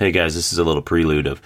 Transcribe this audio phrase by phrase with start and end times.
[0.00, 1.42] Hey guys, this is a little prelude of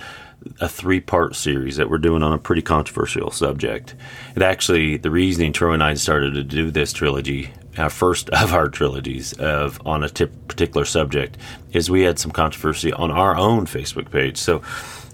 [0.60, 3.96] a three part series that we're doing on a pretty controversial subject.
[4.36, 8.52] It actually, the reasoning Troy and I started to do this trilogy, our first of
[8.54, 11.36] our trilogies of on a particular subject,
[11.72, 14.36] is we had some controversy on our own Facebook page.
[14.36, 14.62] So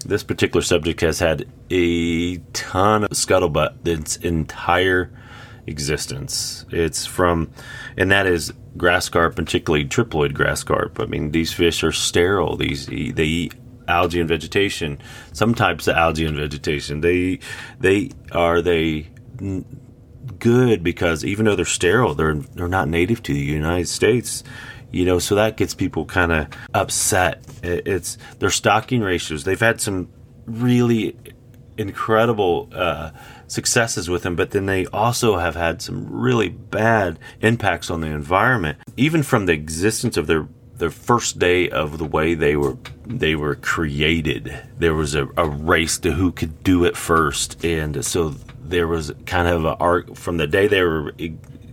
[0.05, 5.11] this particular subject has had a ton of scuttlebutt its entire
[5.65, 6.63] existence.
[6.69, 7.49] It's from,
[7.97, 10.99] and that is grass carp, particularly triploid grass carp.
[10.99, 12.55] I mean, these fish are sterile.
[12.57, 13.53] These they eat
[13.87, 14.99] algae and vegetation.
[15.33, 17.01] Some types of algae and vegetation.
[17.01, 17.39] They
[17.79, 19.09] they are they
[20.39, 24.43] good because even though they're sterile, they're they're not native to the United States.
[24.91, 27.45] You know, so that gets people kind of upset.
[27.63, 29.45] It's their stocking ratios.
[29.45, 30.09] They've had some
[30.45, 31.15] really
[31.77, 33.11] incredible uh,
[33.51, 38.07] successes with them, but then they also have had some really bad impacts on the
[38.07, 42.77] environment, even from the existence of their their first day of the way they were
[43.05, 44.57] they were created.
[44.79, 48.29] There was a, a race to who could do it first, and so
[48.63, 51.13] there was kind of a arc from the day they were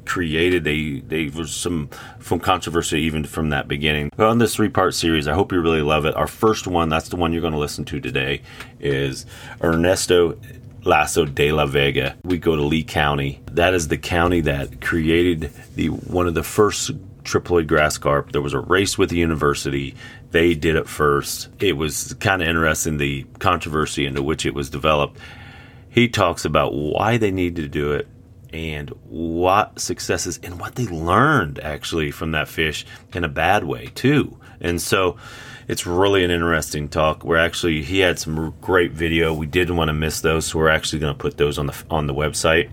[0.04, 0.64] created.
[0.64, 4.10] They they was some from controversy even from that beginning.
[4.18, 6.16] On this three part series, I hope you really love it.
[6.16, 8.42] Our first one, that's the one you're going to listen to today,
[8.80, 9.26] is
[9.62, 10.36] Ernesto
[10.89, 12.17] Lasso de la Vega.
[12.25, 13.42] We go to Lee County.
[13.53, 16.92] That is the county that created the one of the first
[17.25, 18.33] triploid grass carp.
[18.33, 19.94] There was a race with the university.
[20.31, 21.50] They did it first.
[21.61, 25.19] It was kind of interesting the controversy into which it was developed.
[25.91, 28.09] He talks about why they needed to do it
[28.50, 33.91] and what successes and what they learned actually from that fish in a bad way
[33.94, 34.39] too.
[34.59, 35.19] And so
[35.69, 37.24] it's really an interesting talk.
[37.24, 39.33] We're actually he had some great video.
[39.33, 41.84] We didn't want to miss those, so we're actually going to put those on the
[41.91, 42.70] on the website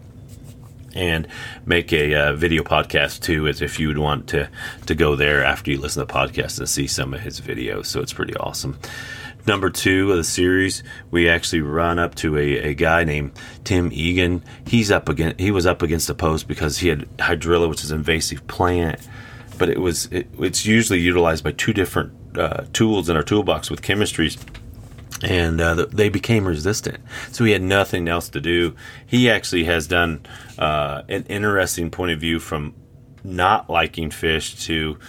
[0.96, 1.28] and
[1.66, 4.50] make a uh, video podcast too as if you would want to
[4.86, 7.88] to go there after you listen to the podcast and see some of his videos
[7.88, 8.80] so it's pretty awesome
[9.48, 13.32] number two of the series, we actually run up to a, a guy named
[13.64, 14.44] Tim Egan.
[14.66, 17.92] He's up against he was up against the post because he had hydrilla, which is
[17.92, 19.00] an invasive plant,
[19.58, 23.70] but it was it, it's usually utilized by two different uh, tools in our toolbox
[23.70, 24.38] with chemistries.
[25.24, 27.00] And uh, they became resistant,
[27.32, 28.76] so he had nothing else to do.
[29.08, 30.26] He actually has done
[30.60, 32.76] uh, an interesting point of view from
[33.24, 35.00] not liking fish to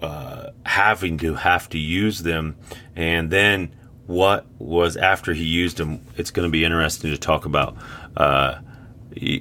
[0.00, 2.56] uh, having to have to use them,
[2.96, 3.74] and then
[4.06, 6.04] what was after he used them.
[6.16, 7.76] It's going to be interesting to talk about,
[8.16, 8.58] uh,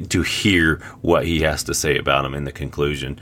[0.09, 3.19] to hear what he has to say about them in the conclusion.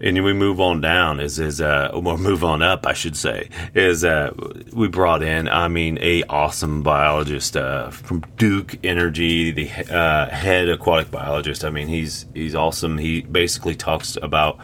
[0.00, 3.48] And we move on down is is uh or move on up I should say
[3.74, 4.32] is uh
[4.72, 10.68] we brought in I mean a awesome biologist uh from Duke Energy the uh, head
[10.68, 14.58] aquatic biologist I mean he's he's awesome he basically talks about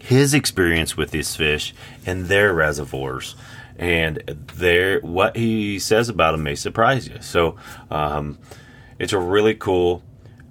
[0.00, 1.74] his experience with these fish
[2.06, 3.34] and their reservoirs
[3.78, 4.18] and
[4.56, 7.18] there what he says about them may surprise you.
[7.20, 7.56] So
[7.90, 8.38] um,
[8.98, 10.02] it's a really cool.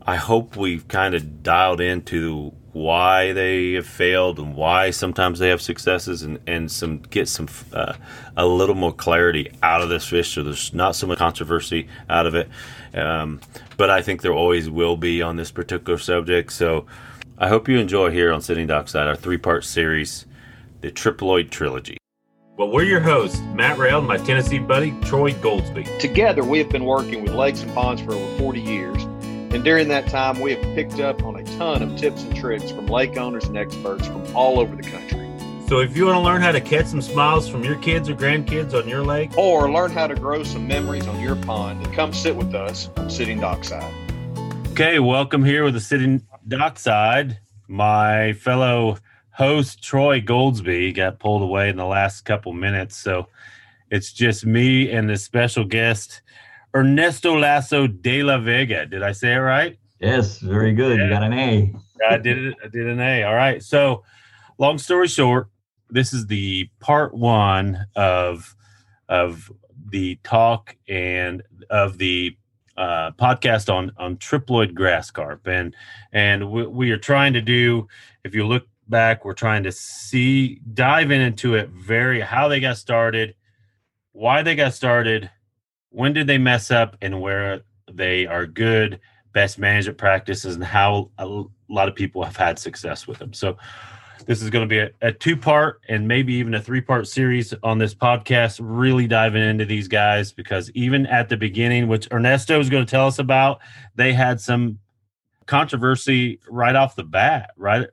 [0.07, 5.50] I hope we've kind of dialed into why they have failed and why sometimes they
[5.50, 7.94] have successes and, and some get some uh,
[8.38, 12.28] a little more clarity out of this fish so there's not so much controversy out
[12.28, 12.47] of it
[12.94, 13.41] um,
[13.78, 16.85] but i think there always will be on this particular subject so
[17.40, 20.28] i hope you enjoy here on sitting dockside our three part series
[20.81, 21.97] the triploid trilogy
[22.57, 26.00] well, we're your hosts, Matt Rail and my Tennessee buddy, Troy Goldsby.
[26.00, 29.06] Together, we have been working with lakes and ponds for over 40 years.
[29.50, 32.69] And during that time, we have picked up on a ton of tips and tricks
[32.69, 35.25] from lake owners and experts from all over the country.
[35.68, 38.16] So if you want to learn how to catch some smiles from your kids or
[38.16, 41.94] grandkids on your lake, or learn how to grow some memories on your pond, then
[41.94, 43.94] come sit with us on Sitting Dockside.
[44.72, 47.40] Okay, welcome here with the Sitting Dockside.
[47.68, 48.97] My fellow
[49.31, 53.28] host Troy Goldsby got pulled away in the last couple minutes, so
[53.90, 56.22] it's just me and the special guest
[56.77, 58.85] Ernesto Lasso de la Vega.
[58.85, 59.77] Did I say it right?
[59.99, 60.97] Yes, very good.
[60.97, 61.05] Yeah.
[61.05, 61.73] You got an A.
[62.09, 62.55] I did it.
[62.63, 63.23] I did an A.
[63.23, 63.63] All right.
[63.63, 64.03] So,
[64.57, 65.49] long story short,
[65.89, 68.55] this is the part one of
[69.09, 69.51] of
[69.89, 72.37] the talk and of the
[72.78, 75.75] uh, podcast on on triploid grass carp, and
[76.11, 77.87] and we, we are trying to do.
[78.23, 79.25] If you look back.
[79.25, 83.35] We're trying to see, dive in into it very how they got started,
[84.11, 85.29] why they got started,
[85.89, 87.61] when did they mess up, and where
[87.91, 88.99] they are good,
[89.34, 93.34] best management practices, and how a lot of people have had success with them.
[93.34, 93.57] So,
[94.25, 97.07] this is going to be a, a two part and maybe even a three part
[97.07, 102.09] series on this podcast, really diving into these guys because even at the beginning, which
[102.11, 103.59] Ernesto is going to tell us about,
[103.95, 104.79] they had some
[105.45, 107.87] controversy right off the bat, right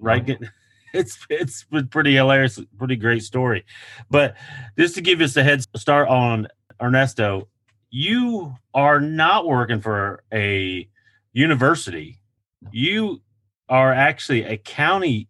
[0.00, 0.38] right?
[0.94, 3.64] it's it's a pretty hilarious, pretty great story.
[4.10, 4.36] But
[4.78, 6.48] just to give us a head start on
[6.80, 7.48] Ernesto,
[7.90, 10.88] you are not working for a
[11.32, 12.18] university.
[12.70, 13.20] You
[13.68, 15.28] are actually a county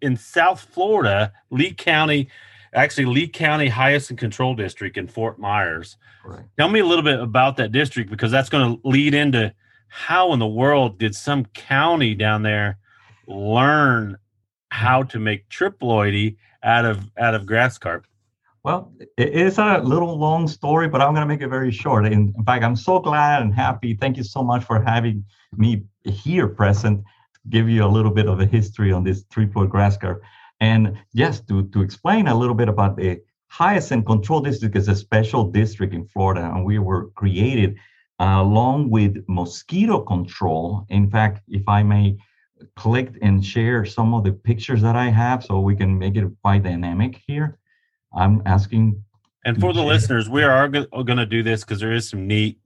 [0.00, 2.28] in South Florida, Lee County,
[2.74, 5.96] actually Lee County Hyacinth Control District in Fort Myers.
[6.24, 6.44] Right.
[6.58, 9.54] Tell me a little bit about that district because that's going to lead into
[9.88, 12.78] how in the world did some county down there
[13.26, 14.18] learn
[14.70, 18.06] how to make triploidy out of out of grass carp?
[18.66, 22.04] Well, it is a little long story, but I'm going to make it very short.
[22.04, 23.94] In, in fact, I'm so glad and happy.
[23.94, 25.24] Thank you so much for having
[25.56, 27.04] me here present
[27.48, 30.20] give you a little bit of a history on this triploid grass carp.
[30.58, 34.96] And yes, to, to explain a little bit about the Hyacinth Control District is a
[34.96, 37.76] special district in Florida, and we were created
[38.18, 40.86] uh, along with mosquito control.
[40.88, 42.16] In fact, if I may
[42.74, 46.24] click and share some of the pictures that I have so we can make it
[46.42, 47.60] quite dynamic here.
[48.16, 49.04] I'm asking
[49.46, 52.58] and for the listeners, we are going to do this because there is some neat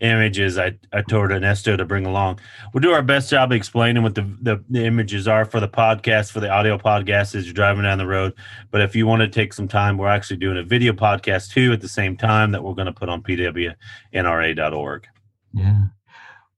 [0.00, 2.40] images I, I told Ernesto to bring along.
[2.72, 6.32] We'll do our best job explaining what the, the, the, images are for the podcast,
[6.32, 8.32] for the audio podcast as you're driving down the road.
[8.70, 11.70] But if you want to take some time, we're actually doing a video podcast too
[11.70, 15.06] at the same time that we're going to put on pwnra.org.
[15.52, 15.82] Yeah.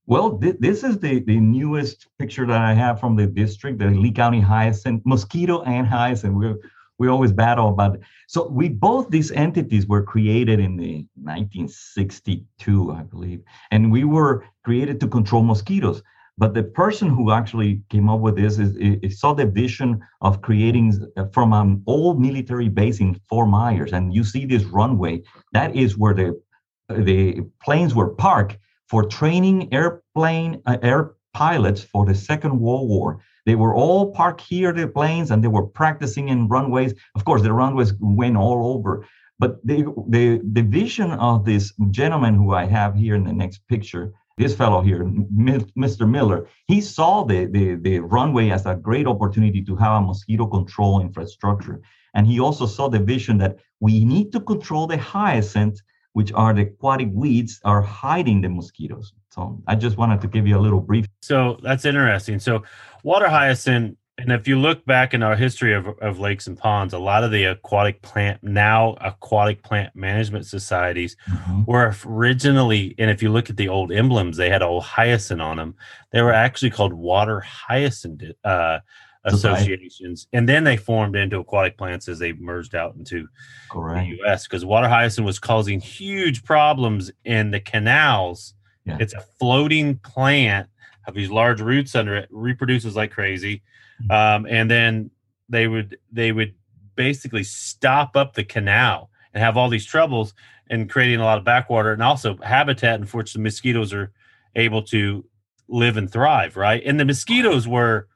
[0.06, 3.88] Well, th- this is the, the newest picture that I have from the district, the
[3.88, 6.34] Lee County Hyacinth, mosquito and hyacinth.
[6.34, 6.58] We're
[6.98, 7.98] we always battle about.
[8.28, 14.44] So we both these entities were created in the 1962, I believe, and we were
[14.64, 16.02] created to control mosquitoes.
[16.36, 20.42] But the person who actually came up with this is, is saw the vision of
[20.42, 25.22] creating uh, from an old military base in Fort Myers, and you see this runway.
[25.52, 26.40] That is where the
[26.88, 28.58] the planes were parked
[28.88, 33.20] for training airplane uh, air pilots for the Second World War.
[33.46, 36.94] They were all parked here, the planes, and they were practicing in runways.
[37.14, 39.06] Of course, the runways went all over.
[39.38, 43.66] But the, the, the vision of this gentleman who I have here in the next
[43.68, 46.08] picture, this fellow here, Mr.
[46.08, 50.46] Miller, he saw the, the, the runway as a great opportunity to have a mosquito
[50.46, 51.80] control infrastructure.
[52.14, 55.80] And he also saw the vision that we need to control the hyacinth,
[56.14, 59.12] which are the aquatic weeds, are hiding the mosquitoes.
[59.34, 61.06] So I just wanted to give you a little brief.
[61.20, 62.38] So that's interesting.
[62.38, 62.62] So
[63.02, 66.94] water hyacinth, and if you look back in our history of, of lakes and ponds,
[66.94, 71.64] a lot of the aquatic plant, now aquatic plant management societies, mm-hmm.
[71.66, 75.56] were originally, and if you look at the old emblems, they had old hyacinth on
[75.56, 75.74] them.
[76.12, 78.78] They were actually called water hyacinth uh,
[79.24, 83.26] associations, and then they formed into aquatic plants as they merged out into
[83.68, 84.08] Correct.
[84.08, 84.44] the U.S.
[84.44, 88.54] Because water hyacinth was causing huge problems in the canals
[88.84, 88.98] yeah.
[89.00, 90.68] It's a floating plant
[91.04, 93.62] have these large roots under it, reproduces like crazy,
[94.02, 94.10] mm-hmm.
[94.10, 95.10] um, and then
[95.48, 96.54] they would they would
[96.96, 100.34] basically stop up the canal and have all these troubles
[100.70, 104.12] and creating a lot of backwater and also habitat in which the mosquitoes are
[104.56, 105.24] able to
[105.68, 106.56] live and thrive.
[106.56, 108.08] Right, and the mosquitoes were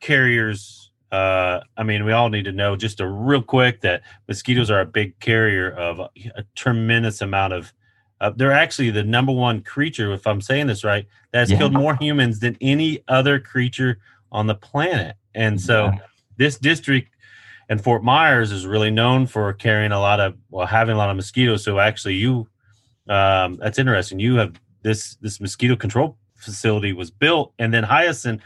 [0.00, 0.90] carriers.
[1.12, 4.80] Uh, I mean, we all need to know just a real quick that mosquitoes are
[4.80, 7.72] a big carrier of a, a tremendous amount of
[8.20, 11.58] uh, they're actually the number one creature, if I'm saying this right, that has yeah.
[11.58, 13.98] killed more humans than any other creature
[14.32, 15.16] on the planet.
[15.34, 15.98] And so yeah.
[16.36, 17.10] this district
[17.68, 21.10] and Fort Myers is really known for carrying a lot of, well, having a lot
[21.10, 21.64] of mosquitoes.
[21.64, 22.48] So actually, you,
[23.08, 24.18] um, that's interesting.
[24.18, 28.40] You have this this mosquito control facility was built, and then Hyacinth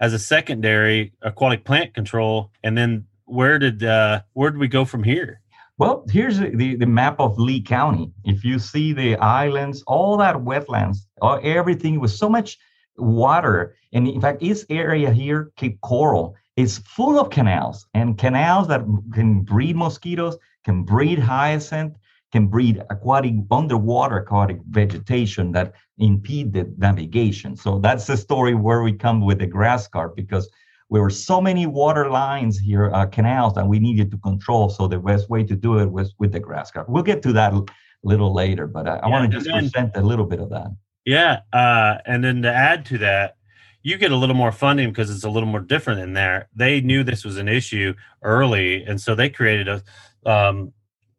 [0.00, 2.50] as a secondary aquatic plant control.
[2.62, 5.40] And then where did uh, where did we go from here?
[5.80, 8.12] Well, here's the, the map of Lee County.
[8.24, 12.58] If you see the islands, all that wetlands, all, everything with so much
[12.98, 13.74] water.
[13.94, 18.82] And in fact, this area here, Cape Coral, is full of canals and canals that
[19.14, 21.96] can breed mosquitoes, can breed hyacinth,
[22.30, 27.56] can breed aquatic underwater aquatic vegetation that impede the navigation.
[27.56, 30.46] So that's the story where we come with the grass carp because
[30.90, 34.68] there were so many water lines here, uh, canals that we needed to control.
[34.68, 36.88] So the best way to do it was with the grass carp.
[36.88, 37.64] We'll get to that a
[38.02, 40.74] little later, but I, I want to just then, present a little bit of that.
[41.04, 43.36] Yeah, uh, and then to add to that,
[43.82, 46.48] you get a little more funding because it's a little more different in there.
[46.54, 49.82] They knew this was an issue early, and so they created a
[50.26, 50.72] um,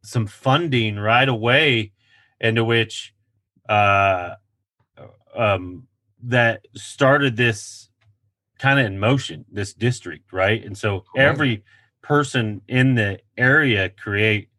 [0.04, 1.94] some funding right away,
[2.40, 3.14] into which
[3.70, 4.36] uh,
[5.36, 5.88] um,
[6.24, 7.90] that started this
[8.62, 11.64] kind of in motion this district right and so every
[12.02, 14.50] person in the area create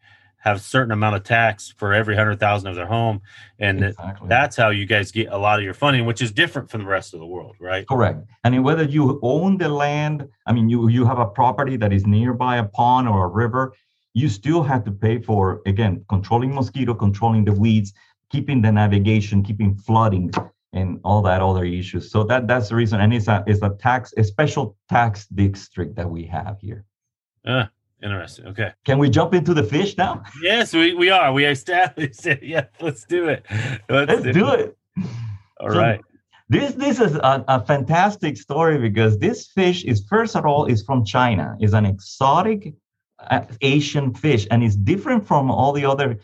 [0.42, 3.20] have a certain amount of tax for every hundred thousand of their home,
[3.60, 4.28] and exactly.
[4.28, 6.88] that's how you guys get a lot of your funding, which is different from the
[6.88, 7.86] rest of the world, right?
[7.86, 8.18] Correct.
[8.42, 11.92] I And whether you own the land, I mean, you you have a property that
[11.92, 13.72] is nearby a pond or a river,
[14.14, 17.92] you still have to pay for again controlling mosquito, controlling the weeds,
[18.28, 20.32] keeping the navigation, keeping flooding,
[20.72, 22.10] and all that other issues.
[22.10, 25.96] So that that's the reason, and it's a it's a tax a special tax district
[25.96, 26.84] that we have here.
[27.44, 27.66] Uh,
[28.02, 28.46] interesting.
[28.46, 28.72] Okay.
[28.84, 30.22] Can we jump into the fish now?
[30.42, 31.32] Yes, we, we are.
[31.32, 32.42] We established it.
[32.52, 33.44] Yeah, let's do it.
[33.88, 34.76] Let's, let's do, do it.
[34.96, 35.06] it.
[35.60, 36.00] All so right.
[36.48, 40.82] This this is a, a fantastic story because this fish is first of all is
[40.82, 41.56] from China.
[41.60, 42.74] is an exotic
[43.18, 46.18] uh, Asian fish and it's different from all the other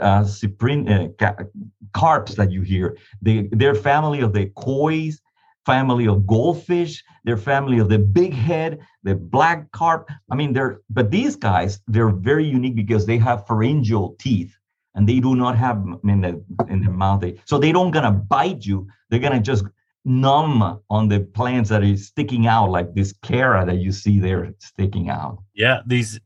[0.00, 1.44] uh, cyprin, uh,
[1.92, 2.96] carps that you hear.
[3.22, 5.20] They, they're family of the koi's,
[5.64, 10.08] family of goldfish, they're family of the big head, the black carp.
[10.30, 14.56] I mean, they're, but these guys, they're very unique because they have pharyngeal teeth
[14.94, 17.24] and they do not have in the, in the mouth.
[17.44, 18.88] So they don't gonna bite you.
[19.10, 19.64] They're gonna just
[20.04, 24.54] numb on the plants that is sticking out like this chara that you see there
[24.60, 25.42] sticking out.
[25.52, 26.20] Yeah, these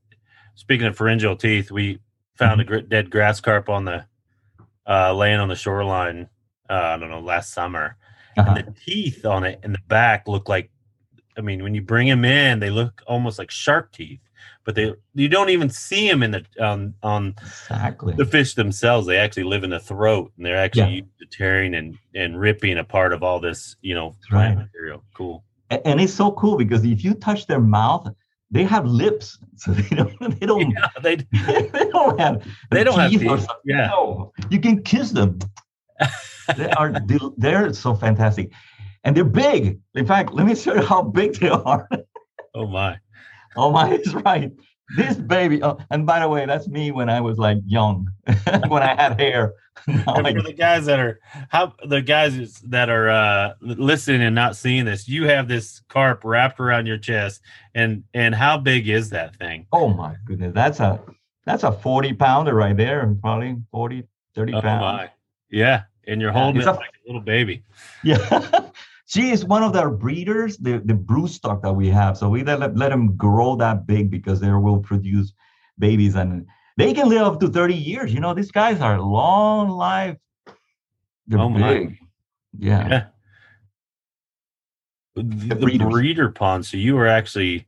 [0.55, 1.99] speaking of pharyngeal teeth, we
[2.41, 2.75] found mm-hmm.
[2.75, 4.05] a dead grass carp on the
[4.89, 6.29] uh, laying on the shoreline.
[6.69, 7.97] Uh, I don't know last summer,
[8.37, 8.55] uh-huh.
[8.57, 10.71] and the teeth on it in the back look like.
[11.39, 14.21] I mean, when you bring them in, they look almost like shark teeth,
[14.65, 18.15] but they you don't even see them in the on on exactly.
[18.15, 19.07] the fish themselves.
[19.07, 21.27] They actually live in the throat, and they're actually yeah.
[21.31, 24.65] tearing and and ripping apart part of all this, you know, plant right.
[24.65, 25.05] material.
[25.15, 25.45] Cool.
[25.71, 28.09] And it's so cool because if you touch their mouth,
[28.51, 30.41] they have lips, so they don't.
[30.41, 30.71] They don't.
[30.71, 31.17] Yeah, they,
[31.47, 32.47] they don't have.
[32.71, 33.47] They don't have teeth.
[33.65, 35.39] Yeah, no, you can kiss them.
[36.57, 36.93] they are.
[37.37, 38.51] They're so fantastic,
[39.05, 39.81] and they're big.
[39.95, 41.89] In fact, let me show you how big they are.
[42.55, 42.99] oh my!
[43.57, 43.93] Oh my!
[43.93, 44.53] Is right.
[44.97, 45.63] This baby.
[45.63, 48.11] Oh, and by the way, that's me when I was like young,
[48.69, 49.55] when I had hair.
[49.87, 50.05] and
[50.37, 54.85] for the guys that are how the guys that are uh, listening and not seeing
[54.85, 57.41] this, you have this carp wrapped around your chest,
[57.75, 59.67] and and how big is that thing?
[59.73, 61.01] Oh my goodness, that's a
[61.47, 64.05] that's a forty pounder right there, and probably 40,
[64.35, 64.81] 30 oh pounds.
[64.81, 65.11] My.
[65.51, 67.63] Yeah, and you're holding yeah, it a, like a little baby.
[68.03, 68.71] Yeah.
[69.11, 72.17] she is one of our breeders, the, the brood stock that we have.
[72.17, 75.33] So we let, let them grow that big because they will produce
[75.81, 78.15] babies and they can live up to 30 years.
[78.15, 80.17] You know, these guys are long life.
[81.27, 81.99] They're oh big.
[82.57, 82.89] Yeah.
[82.89, 83.05] yeah.
[85.17, 86.65] The, the breeder pond.
[86.65, 87.67] So you were actually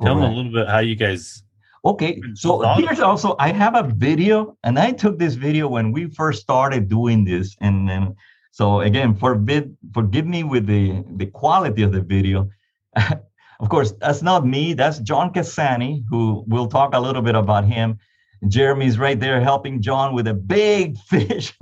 [0.00, 1.42] tell me a little bit how you guys
[1.86, 6.08] Okay, so here's also I have a video, and I took this video when we
[6.08, 8.16] first started doing this, and then
[8.54, 12.48] so again, forbid forgive me with the the quality of the video.
[12.94, 14.74] of course, that's not me.
[14.74, 17.98] That's John Cassani, who we'll talk a little bit about him.
[18.46, 21.52] Jeremy's right there helping John with a big fish.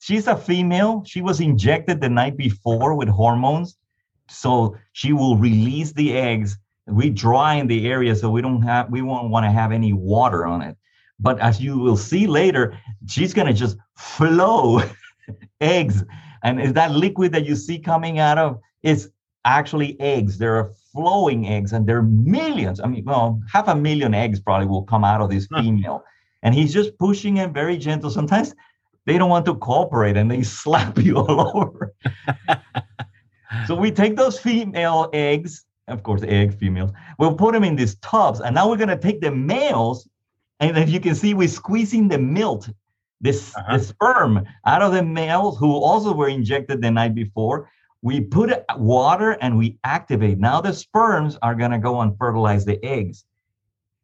[0.00, 1.04] She's a female.
[1.06, 3.76] She was injected the night before with hormones.
[4.28, 6.58] So she will release the eggs.
[6.88, 9.92] We dry in the area so we don't have we won't want to have any
[9.92, 10.76] water on it.
[11.20, 12.76] But as you will see later,
[13.06, 14.82] she's gonna just flow
[15.60, 16.02] eggs.
[16.42, 19.10] And is that liquid that you see coming out of is
[19.44, 20.38] actually eggs.
[20.38, 22.80] There are flowing eggs, and there are millions.
[22.80, 26.04] I mean, well, half a million eggs probably will come out of this female
[26.42, 28.10] and he's just pushing it very gentle.
[28.10, 28.54] Sometimes
[29.06, 31.94] they don't want to cooperate and they slap you all over.
[33.66, 37.96] so we take those female eggs, of course, egg females, we'll put them in these
[37.96, 40.08] tubs, and now we're gonna take the males,
[40.60, 42.66] and as you can see, we're squeezing the milk,
[43.20, 43.76] this uh-huh.
[43.76, 47.70] the sperm out of the males who also were injected the night before.
[48.02, 50.38] We put water and we activate.
[50.38, 53.24] Now the sperms are gonna go and fertilize the eggs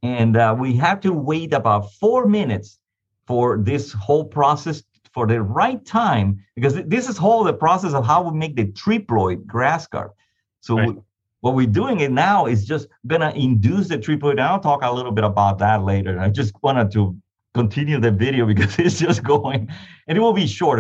[0.02, 2.78] and uh, we have to wait about four minutes
[3.26, 4.82] for this whole process
[5.12, 8.66] for the right time because this is whole the process of how we make the
[8.66, 10.14] triploid grass carp.
[10.60, 10.88] So right.
[10.88, 10.94] we,
[11.40, 14.32] what we're doing it now is just gonna induce the triploid.
[14.32, 16.20] And I'll talk a little bit about that later.
[16.20, 17.16] I just wanted to
[17.60, 19.68] continue the video because it's just going
[20.06, 20.76] and it will be short.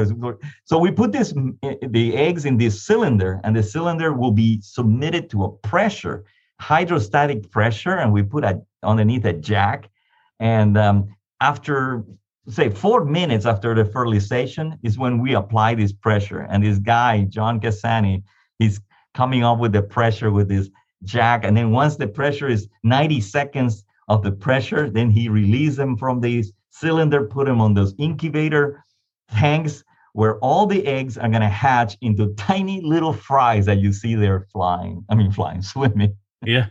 [0.64, 1.32] So we put this
[1.98, 6.24] the eggs in this cylinder and the cylinder will be submitted to a pressure
[6.60, 9.88] hydrostatic pressure and we put a underneath a jack.
[10.40, 12.04] And um, after,
[12.48, 16.46] say, four minutes after the fertilization is when we apply this pressure.
[16.48, 18.22] And this guy, John Cassani,
[18.58, 18.80] he's
[19.14, 20.70] coming up with the pressure with this
[21.04, 21.44] jack.
[21.44, 25.96] And then once the pressure is 90 seconds of the pressure, then he releases them
[25.96, 28.82] from this cylinder, put them on those incubator
[29.30, 33.92] tanks where all the eggs are going to hatch into tiny little fries that you
[33.92, 35.04] see there flying.
[35.10, 36.16] I mean, flying, swimming.
[36.44, 36.66] Yeah.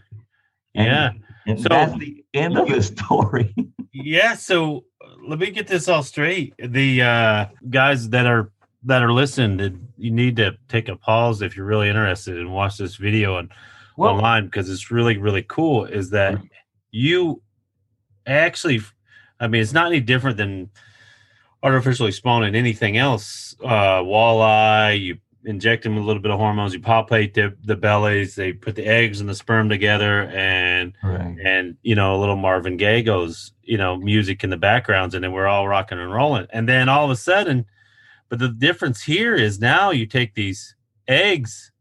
[0.74, 1.12] yeah.
[1.48, 3.54] And So- that's the end of the story.
[3.98, 6.54] Yeah, so uh, let me get this all straight.
[6.60, 8.52] The uh, guys that are
[8.84, 12.78] that are listening, you need to take a pause if you're really interested and watch
[12.78, 13.50] this video on
[13.96, 15.86] Well, online because it's really really cool.
[15.86, 16.38] Is that
[16.92, 17.42] you
[18.28, 18.82] actually?
[19.40, 20.70] I mean, it's not any different than
[21.64, 23.56] artificially spawning anything else.
[23.64, 27.76] Uh, walleye, you inject them with a little bit of hormones, you palpate the the
[27.76, 31.38] bellies, they put the eggs and the sperm together, and right.
[31.44, 35.24] and you know a little marvin gaye goes you know music in the backgrounds and
[35.24, 37.66] then we're all rocking and rolling and then all of a sudden
[38.30, 40.76] but the difference here is now you take these
[41.08, 41.72] eggs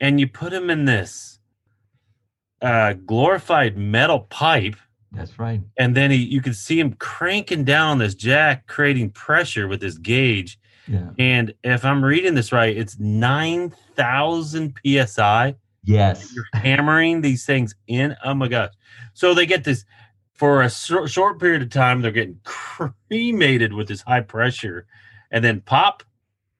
[0.00, 1.38] and you put them in this
[2.62, 4.76] uh glorified metal pipe
[5.14, 5.60] That's right.
[5.78, 9.96] and then he you can see him cranking down this jack creating pressure with this
[9.98, 11.10] gauge Yeah.
[11.18, 14.74] and if i'm reading this right it's 9000
[15.06, 15.54] psi
[15.86, 16.32] Yes.
[16.34, 18.16] you're hammering these things in.
[18.24, 18.72] Oh my gosh!
[19.12, 19.84] So they get this
[20.32, 22.00] for a short, short period of time.
[22.00, 24.86] They're getting cremated with this high pressure,
[25.30, 26.02] and then pop,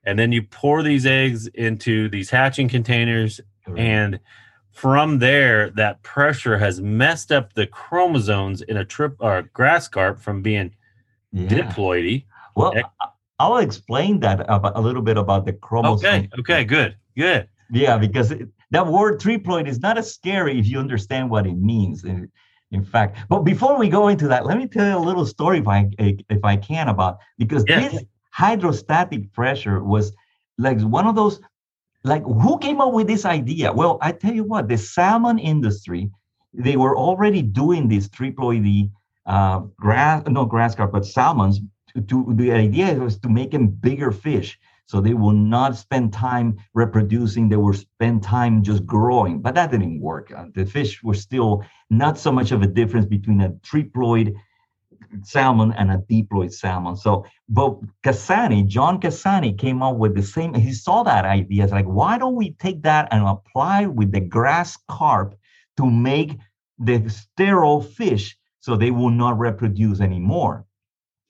[0.04, 3.80] and then you pour these eggs into these hatching containers, Correct.
[3.80, 4.20] and
[4.74, 10.42] from there, that pressure has messed up the chromosomes in a triploid grass carp from
[10.42, 10.74] being
[11.32, 11.48] yeah.
[11.48, 12.24] diploidy.
[12.56, 12.74] Well,
[13.38, 16.06] I'll explain that about, a little bit about the chromosome.
[16.06, 17.48] Okay, okay, good, good.
[17.70, 21.56] Yeah, because it, that word triploid is not as scary if you understand what it
[21.56, 22.04] means.
[22.04, 22.30] In,
[22.70, 25.58] in fact, but before we go into that, let me tell you a little story
[25.58, 27.92] if I if I can about because Yes.
[27.92, 30.12] this hydrostatic pressure was
[30.58, 31.40] like one of those
[32.04, 33.72] like who came up with this idea?
[33.72, 36.10] Well, I tell you what, the salmon industry,
[36.52, 38.90] they were already doing this triploidy
[39.26, 41.60] uh, grass, no grass carp, but salmons.
[41.94, 46.12] To, to the idea was to make them bigger fish, so they will not spend
[46.12, 47.48] time reproducing.
[47.48, 49.40] They will spend time just growing.
[49.40, 50.32] But that didn't work.
[50.36, 54.34] Uh, the fish were still not so much of a difference between a triploid
[55.22, 56.96] salmon and a diploid salmon.
[56.96, 60.54] So, but Cassani, John Cassani came up with the same.
[60.54, 61.64] He saw that idea.
[61.64, 65.34] It's like, why don't we take that and apply with the grass carp
[65.76, 66.38] to make
[66.78, 70.64] the sterile fish so they will not reproduce anymore?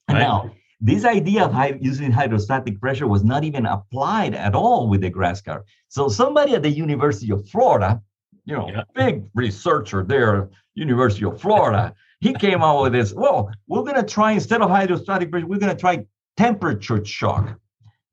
[0.08, 0.18] Right.
[0.18, 0.50] now,
[0.80, 5.40] this idea of using hydrostatic pressure was not even applied at all with the grass
[5.40, 5.64] carp.
[5.88, 8.02] So somebody at the University of Florida,
[8.44, 8.82] you know, Yeah.
[8.94, 13.12] big researcher there, University of Florida, he came out with this.
[13.12, 16.06] Well, we're going to try instead of hydrostatic pressure, we're going to try
[16.38, 17.58] temperature shock.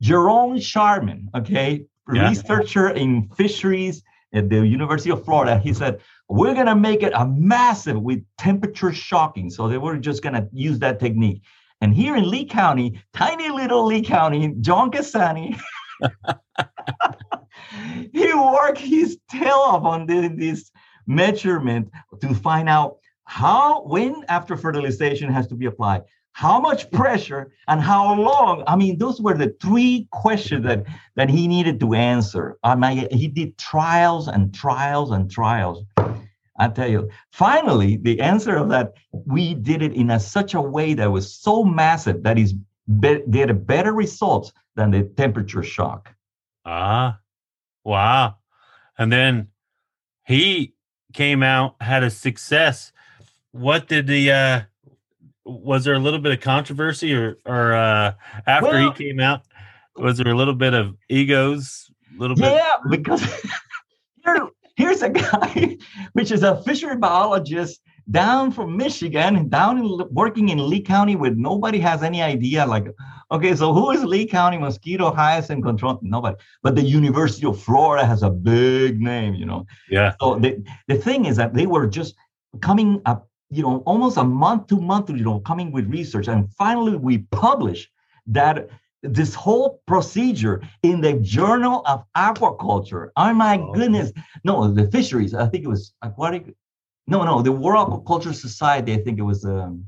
[0.02, 2.28] Jerome Shireman, okay, Yeah.
[2.28, 7.14] researcher in fisheries at the University of Florida, he said, we're going to make it
[7.16, 9.50] a massive with temperature shocking.
[9.50, 11.42] So they were just going to use that technique.
[11.80, 15.58] And here in Lee County, tiny little Lee County, John Cassani,
[18.12, 20.70] he worked his tail off on this
[21.08, 21.90] measurement
[22.22, 22.98] to find out
[23.32, 26.02] how, when after fertilization has to be applied,
[26.34, 28.62] how much pressure and how long.
[28.68, 30.84] I mean, those were the three questions that
[31.16, 32.58] that he needed to answer.
[32.62, 35.86] I mean, he did trials and trials and trials.
[36.60, 40.62] I tell you, finally, the answer of that, we did it in a, such a
[40.62, 42.54] way that was so massive that is
[43.00, 46.14] get a better results than the temperature shock.
[46.66, 47.20] Ah,
[47.86, 48.36] wow.
[48.98, 49.48] And then
[50.26, 50.76] he
[51.14, 52.92] came out, had a success.
[53.52, 54.62] What did the uh
[55.46, 58.14] was there a little bit of controversy or or uh
[58.48, 59.42] after Well- he came out,
[59.96, 61.92] was there a little bit of egos?
[62.16, 63.22] A little bit Yeah, because
[64.26, 65.78] here, here's a guy,
[66.14, 71.32] which is a fishery biologist down from Michigan, down in, working in Lee County, where
[71.32, 72.66] nobody has any idea.
[72.66, 72.88] Like,
[73.32, 76.00] okay, so who is Lee County mosquito hyacinth control?
[76.02, 76.36] Nobody.
[76.64, 79.66] But the University of Florida has a big name, you know.
[79.90, 80.16] yeah.
[80.20, 82.16] So the, the thing is that they were just
[82.60, 86.28] coming up, you know, almost a month to month, you know, coming with research.
[86.28, 87.90] And finally we published
[88.28, 88.70] that
[89.04, 93.10] this whole procedure in the Journal of Aquaculture.
[93.18, 93.74] Oh my Oh.
[93.74, 94.12] goodness.
[94.44, 95.34] No, the fisheries.
[95.34, 96.54] I think it was aquatic.
[97.08, 98.94] No, no, the World Aquaculture Society.
[98.94, 99.86] I think it was um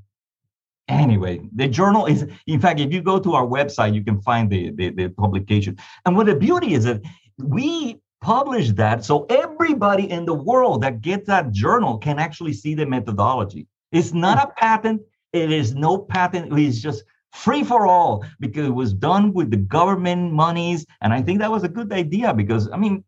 [0.89, 4.49] anyway, the journal is in fact, if you go to our website, you can find
[4.49, 5.77] the, the, the publication.
[6.05, 7.01] And what the beauty is that
[7.37, 12.73] we publish that so everybody in the world that gets that journal can actually see
[12.73, 13.67] the methodology.
[13.91, 15.01] It's not a patent,
[15.33, 19.57] it is no patent, it's just free for all because it was done with the
[19.57, 20.85] government monies.
[21.01, 23.03] And I think that was a good idea because I mean,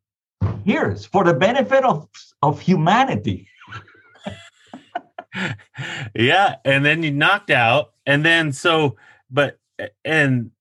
[0.65, 2.07] here's for the benefit of,
[2.41, 3.47] of humanity.
[6.15, 8.97] yeah, and then you knocked out, and then so,
[9.29, 9.59] but
[10.03, 10.51] and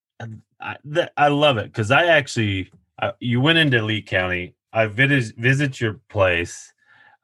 [0.61, 0.77] I,
[1.17, 4.55] I love it because I actually I, you went into Lee County.
[4.73, 6.73] I visit visit your place.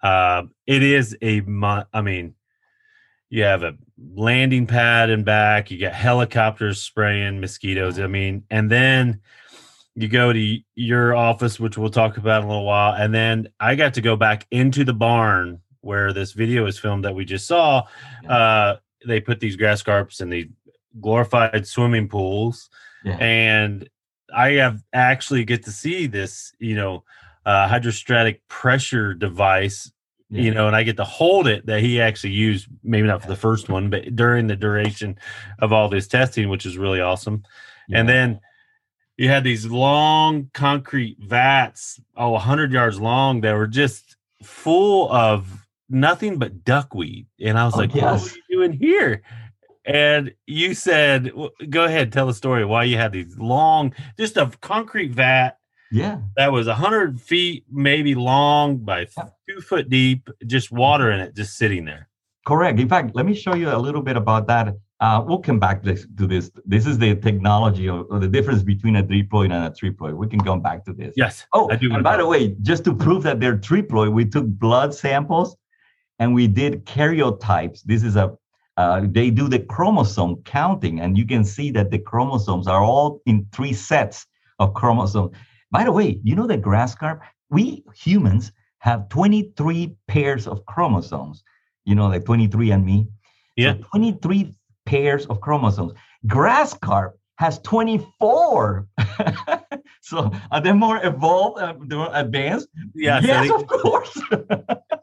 [0.02, 1.42] Uh, it is a,
[1.92, 2.35] I mean,
[3.28, 3.74] you have a
[4.14, 5.70] landing pad and back.
[5.70, 7.98] You got helicopters spraying mosquitoes.
[7.98, 9.20] I mean, and then
[9.94, 13.48] you go to your office, which we'll talk about in a little while, and then
[13.59, 17.24] I got to go back into the barn where this video is filmed that we
[17.24, 17.83] just saw.
[18.28, 20.48] Uh, they put these grass carps in the
[21.00, 22.70] glorified swimming pools,
[23.04, 23.16] Yeah.
[23.16, 23.88] and
[24.34, 27.04] I have actually get to see this, you know,
[27.46, 29.90] uh, hydrostatic pressure device
[30.30, 30.42] Yeah.
[30.42, 33.28] you know, and I get to hold it that he actually used, maybe not for
[33.28, 35.18] the first one, but during the duration
[35.58, 37.42] of all this testing, which is really awesome.
[37.92, 38.40] And then
[39.16, 45.66] you had these long concrete vats, oh, 100 yards long, that were just full of
[45.88, 47.26] nothing but duckweed.
[47.40, 48.22] And I was Oh, like, yes.
[48.22, 49.22] what are you doing here?
[49.84, 54.36] And you said, w- go ahead, tell the story why you had these long, just
[54.36, 55.52] a concrete vat
[55.90, 56.18] yeah.
[56.36, 59.28] that was a hundred feet maybe long by Yeah.
[59.48, 62.08] two foot deep, just water in it, just sitting there.
[62.46, 62.78] Correct.
[62.78, 64.74] In fact, let me show you a little bit about that.
[65.00, 66.50] Uh, we'll come back this, to this.
[66.66, 70.14] This is the technology or, or the difference between a diploid and a triploid.
[70.14, 71.14] We can come back to this.
[71.16, 71.46] Yes.
[71.54, 75.56] Oh, and by the way, just to prove that they're triploid, we took blood samples
[76.18, 77.82] and we did karyotypes.
[77.82, 78.36] This is a
[78.80, 83.20] uh, they do the chromosome counting, and you can see that the chromosomes are all
[83.26, 84.26] in three sets
[84.58, 85.36] of chromosomes.
[85.70, 87.20] By the way, you know the grass carp?
[87.50, 91.44] We humans have 23 pairs of chromosomes.
[91.84, 93.06] You know, like 23 and me.
[93.56, 93.74] Yeah.
[93.74, 94.54] So 23
[94.86, 95.92] pairs of chromosomes.
[96.26, 98.86] Grass carp has 24.
[100.00, 102.68] so are they more evolved, uh, more advanced?
[102.94, 103.24] Yes.
[103.24, 104.18] yes I, think, of course.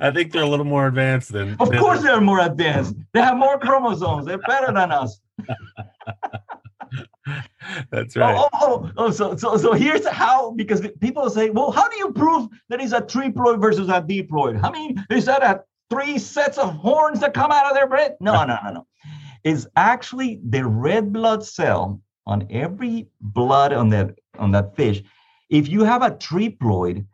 [0.00, 1.56] I think they're a little more advanced than.
[1.60, 2.94] of than- course they're more advanced.
[3.12, 4.26] They have more chromosomes.
[4.26, 5.20] They're better than us.
[7.90, 8.36] That's oh, right.
[8.36, 11.96] Oh, oh, oh, oh, so, so, so here's how, because people say, well, how do
[11.96, 14.62] you prove that it's a triploid versus a diploid?
[14.62, 18.10] I mean, is that a three sets of horns that come out of their brain?
[18.20, 18.86] No, no, no, no.
[19.44, 25.02] It's actually the red blood cell on every blood on that on that fish.
[25.50, 27.04] If you have a triploid,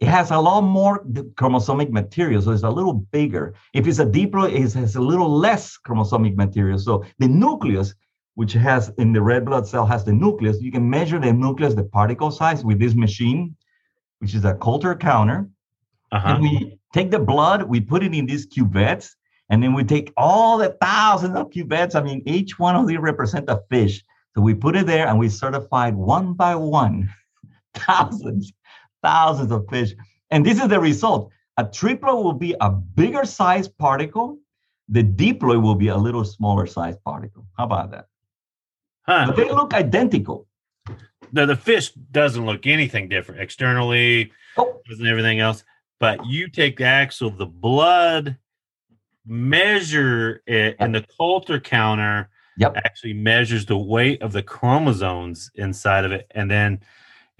[0.00, 1.04] it has a lot more
[1.36, 3.54] chromosomic material, so it's a little bigger.
[3.72, 6.78] If it's a diploid, it has a little less chromosomic material.
[6.78, 7.94] So the nucleus,
[8.34, 10.60] which has in the red blood cell, has the nucleus.
[10.60, 13.56] You can measure the nucleus, the particle size with this machine,
[14.18, 15.48] which is a Coulter counter.
[16.12, 16.28] Uh-huh.
[16.28, 19.10] And we take the blood, we put it in these cuvettes,
[19.48, 21.94] and then we take all the thousands of cuvettes.
[21.94, 24.04] I mean, each one of these represent a fish.
[24.34, 27.08] So we put it there and we certified one by one
[27.74, 28.52] thousands,
[29.06, 29.90] thousands of fish.
[30.30, 31.30] And this is the result.
[31.56, 34.38] A triploid will be a bigger size particle.
[34.88, 37.46] The diploid will be a little smaller size particle.
[37.56, 38.06] How about that?
[39.02, 39.24] Huh.
[39.28, 40.46] But they look identical.
[41.32, 45.64] The, the fish doesn't look anything different externally, Oh, doesn't everything else.
[45.98, 48.36] But you take the actual the blood,
[49.26, 52.76] measure it, and the Coulter counter Yep.
[52.86, 56.80] actually measures the weight of the chromosomes inside of it, and then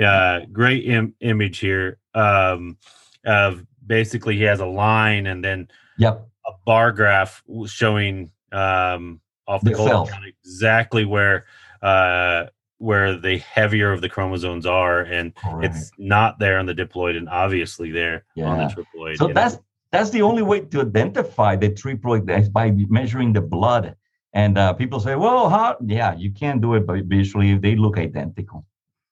[0.01, 2.77] uh, great Im- image here um,
[3.25, 6.27] of basically he has a line and then yep.
[6.47, 11.47] a bar graph showing um, off the Coulter exactly where
[11.83, 12.47] uh,
[12.79, 15.33] where the heavier of the chromosomes are, and
[15.63, 18.69] it's not there on the diploid and obviously there on Yeah.
[18.69, 19.17] the triploid.
[19.17, 19.59] So that's
[19.93, 23.97] that's the only way to identify the triploid is by measuring the blood.
[24.33, 28.67] And uh, people say, "Well, how?" Yeah, you can't do it visually; they look identical.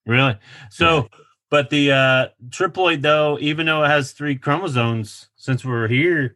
[0.07, 0.39] Really
[0.71, 1.09] so.
[1.51, 6.35] But the uh, triploid, though, even though it has three chromosomes, since we're here,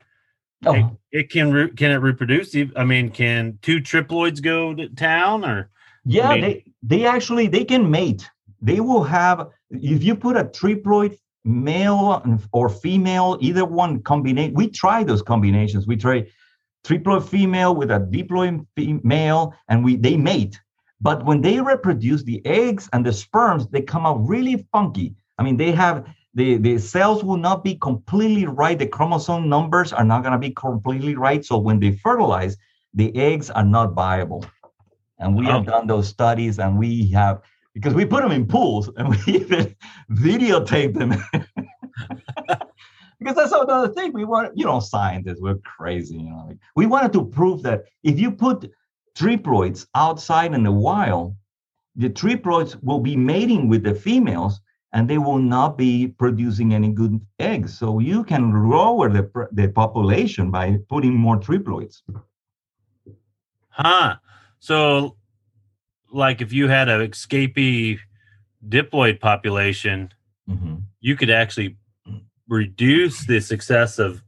[0.67, 2.55] Oh, it, it can re- can it reproduce?
[2.77, 5.71] I mean, can two triploids go to town or?
[6.05, 6.41] yeah, mate.
[6.41, 8.29] they they actually they can mate.
[8.61, 14.55] They will have if you put a triploid male or female, either one combination.
[14.55, 15.87] We try those combinations.
[15.87, 16.27] We try
[16.85, 18.67] triploid female with a diploid
[19.05, 20.61] male, and we they mate.
[21.01, 25.15] But when they reproduce the eggs and the sperms, they come out really funky.
[25.39, 28.79] I mean, they have the, the cells will not be completely right.
[28.79, 31.45] The chromosome numbers are not going to be completely right.
[31.45, 32.57] So when they fertilize,
[32.95, 34.45] the eggs are not viable.
[35.19, 35.65] And we have Oh.
[35.65, 37.43] done those studies and we have,
[37.75, 39.75] because we put them in pools and we even
[40.11, 41.11] videotape them.
[43.19, 44.13] because that's another thing.
[44.13, 46.17] We want, you know, scientists, we're crazy.
[46.17, 48.71] You know, like, we wanted to prove that if you put
[49.15, 51.35] triploids outside in the wild,
[51.97, 54.61] the triploids will be mating with the females
[54.93, 57.77] and they will not be producing any good eggs.
[57.79, 62.03] So you can lower the, the population by putting more triploids.
[63.69, 64.17] Huh.
[64.61, 65.17] So,
[66.13, 67.99] like, if you had an escapee
[68.67, 70.13] diploid population,
[70.49, 70.83] Mhm.
[71.01, 71.77] you could actually
[72.49, 74.23] reduce the success of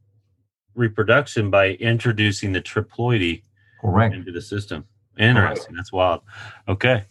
[0.74, 3.42] reproduction by introducing the triploidy
[3.80, 4.14] Correct.
[4.14, 4.84] into the system.
[5.18, 5.74] Interesting.
[5.76, 6.22] That's wild.
[6.68, 7.04] Okay.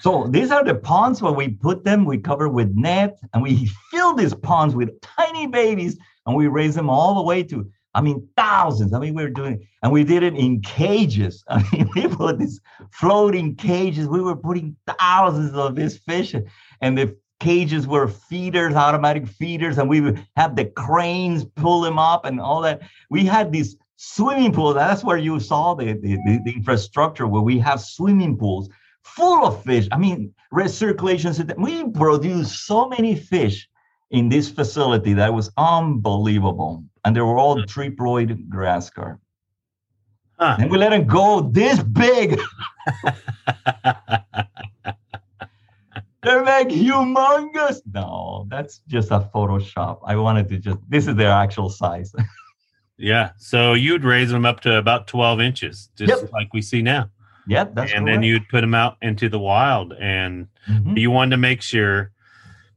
[0.00, 3.66] So these are the ponds where we put them, we cover with net, and we
[3.90, 8.02] fill these ponds with tiny babies, and we raise them all the way to, I
[8.02, 8.92] mean, thousands.
[8.92, 11.42] I mean, we were doing, and we did it in cages.
[11.48, 12.60] I mean, we put these
[12.92, 14.06] floating cages.
[14.06, 16.34] We were putting thousands of these fish,
[16.80, 21.98] and the cages were feeders, automatic feeders, and we would have the cranes pull them
[21.98, 22.82] up and all that.
[23.10, 24.74] We had these swimming pool.
[24.74, 28.68] That's where you saw the, the, the, infrastructure where we have swimming pools
[29.02, 29.88] full of fish.
[29.92, 31.60] I mean, recirculation system.
[31.60, 33.68] We produce so many fish
[34.10, 36.84] in this facility that was unbelievable.
[37.04, 37.64] And they were all hmm.
[37.64, 39.20] triploid grass carp.
[40.38, 40.56] Huh.
[40.60, 42.38] And we let them go this big.
[46.22, 47.80] They're like humongous.
[47.92, 50.00] No, that's just a Photoshop.
[50.04, 52.12] I wanted to just, this is their actual size.
[52.98, 53.30] yeah.
[53.38, 56.32] So you'd raise them up to about 12 inches, just Yep.
[56.32, 57.10] like we see now.
[57.48, 59.92] that's and then you'd put them out into the wild.
[59.92, 60.98] And Mhm.
[60.98, 62.10] you wanted to make sure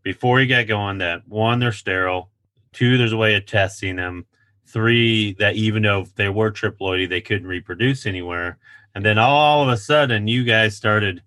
[0.03, 2.29] before you got going that one, they're sterile,
[2.71, 4.25] two, there's a way of testing them,
[4.67, 8.60] three, that even though they were triploidy, they couldn't reproduce anywhere.
[8.93, 11.23] And then all of a sudden, you guys started,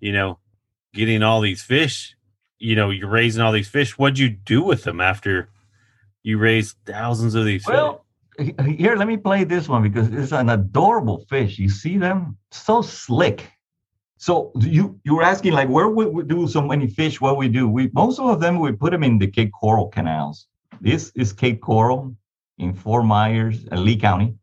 [0.00, 0.38] you know,
[0.92, 2.16] getting all these fish.
[2.58, 3.96] You know, you're raising all these fish.
[3.96, 5.48] What'd you do with them after
[6.24, 7.64] you raised thousands of these?
[7.66, 7.98] Well, he-
[8.38, 11.58] here, let me play this one because it's an adorable fish.
[11.58, 12.36] You see them?
[12.50, 13.50] So slick.
[14.16, 17.20] So you you were asking like where would we do so many fish?
[17.20, 17.68] What we do?
[17.68, 20.46] We most of them we put them in the Cape Coral canals.
[20.80, 22.14] This is Cape Coral
[22.58, 24.34] in Fort Myers, uh, Lee County.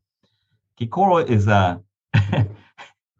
[0.78, 1.82] Cape Coral is a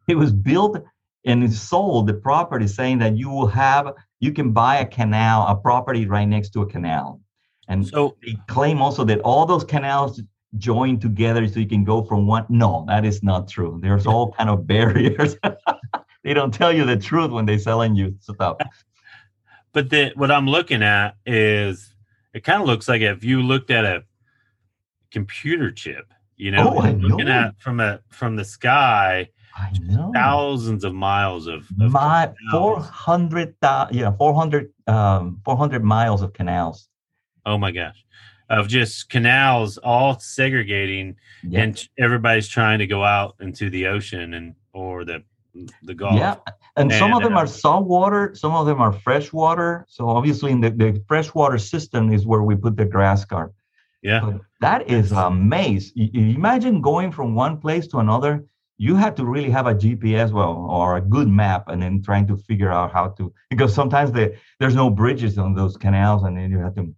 [0.08, 0.84] it was built
[1.26, 5.56] and sold the property saying that you will have you can buy a canal, a
[5.56, 7.22] property right next to a canal.
[7.70, 10.22] And so they claim also that all those canals
[10.58, 13.80] join together so you can go from one no that is not true.
[13.82, 15.36] There's all kind of barriers.
[16.22, 18.58] They don't tell you the truth when they're selling you stuff.
[19.72, 21.96] But the, what I'm looking at is
[22.34, 24.04] it kind of looks like if you looked at a
[25.12, 27.32] computer chip, you know, Oh, looking know.
[27.32, 30.12] at from a from the sky, i know.
[30.14, 32.86] thousands of miles of, of my canals.
[32.86, 33.56] 400
[33.92, 36.90] yeah 400 um 400 miles of canals.
[37.46, 38.04] Oh my gosh,
[38.50, 44.34] of just canals all segregating, yeah and everybody's trying to go out into the ocean
[44.34, 45.24] and or the
[45.84, 46.16] the Gulf.
[46.16, 46.36] yeah
[46.78, 49.86] and some of them uh, are salt water some of them are freshwater.
[49.90, 53.54] so obviously in the, the freshwater system is where we put the grass carp
[54.02, 55.92] yeah, But that is a maze.
[55.96, 58.46] Imagine going from one place to another.
[58.78, 62.26] You have to really have a GPS well or a good map, and then trying
[62.28, 66.38] to figure out how to because sometimes the, there's no bridges on those canals, and
[66.38, 66.94] then you have to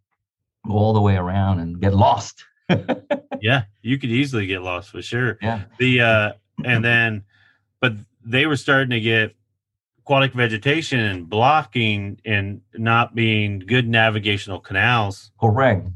[0.66, 2.46] go all the way around and get lost.
[3.42, 3.64] yeah.
[3.82, 5.38] You could easily get lost for sure.
[5.42, 5.64] Yeah.
[5.78, 6.32] the uh
[6.64, 7.24] and then
[7.80, 7.94] but
[8.24, 9.36] they were starting to get
[10.00, 15.88] aquatic vegetation and blocking and not being good navigational canals Correct.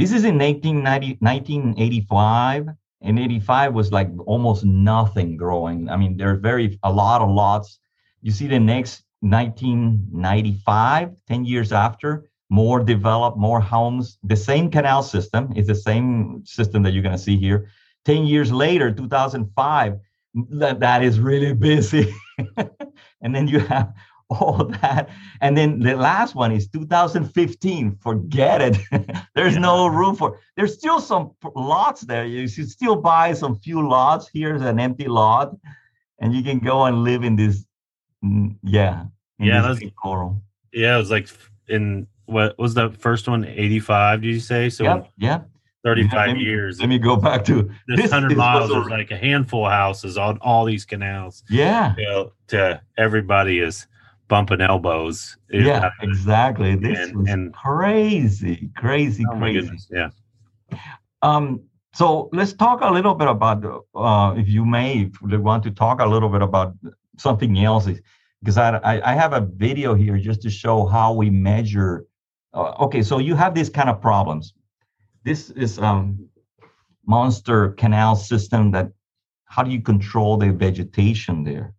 [0.00, 2.68] This is in 1990, 1985,
[3.02, 5.90] and 85 was like almost nothing growing.
[5.90, 7.78] I mean, there's very a lot of lots.
[8.22, 15.02] You see the next 1995, 10 years after, more developed, more homes, the same canal
[15.02, 15.52] system.
[15.56, 17.68] It's the same system that you're going to see here.
[18.04, 19.98] 10 years later, 2005,
[20.50, 22.12] that, that is really busy.
[23.22, 23.92] and then you have
[24.30, 25.08] all that.
[25.40, 27.96] And then the last one is 2015.
[28.00, 28.78] Forget it.
[29.34, 30.38] There's no room for.
[30.56, 32.24] There's still some lots there.
[32.26, 34.28] You should still buy some few lots.
[34.32, 35.54] Here's an empty lot,
[36.20, 37.64] and you can go and live in this.
[38.24, 39.04] mm, Yeah.
[39.38, 40.42] in Yeah, this Cape Coral.
[40.72, 41.28] yeah it was like
[41.68, 45.02] in what was the first one 85 did you say so Yeah.
[45.18, 45.40] Yeah.
[45.84, 49.10] 35 Let me- years Let me go back to this this 100 miles is like
[49.10, 51.94] a handful of houses on all these canals Yeah.
[51.98, 53.86] you know, to everybody is
[54.28, 55.90] bumping elbows Yeah.
[56.02, 56.76] Exactly.
[56.76, 59.60] This and- was and- crazy, crazy, oh crazy.
[59.60, 60.10] goodness yeah
[61.22, 61.60] Um,
[61.94, 63.64] so let's talk a little bit about,
[63.94, 66.74] uh, if you may, if you want to talk a little bit about
[67.18, 67.88] something else,
[68.40, 72.04] because I, I, I have a video here just to show how we measure.
[72.52, 74.54] Uh, okay, so you have these kind of problems.
[75.24, 76.28] This is um,
[77.06, 78.90] monster canal system that,
[79.44, 81.74] how do you control the vegetation there?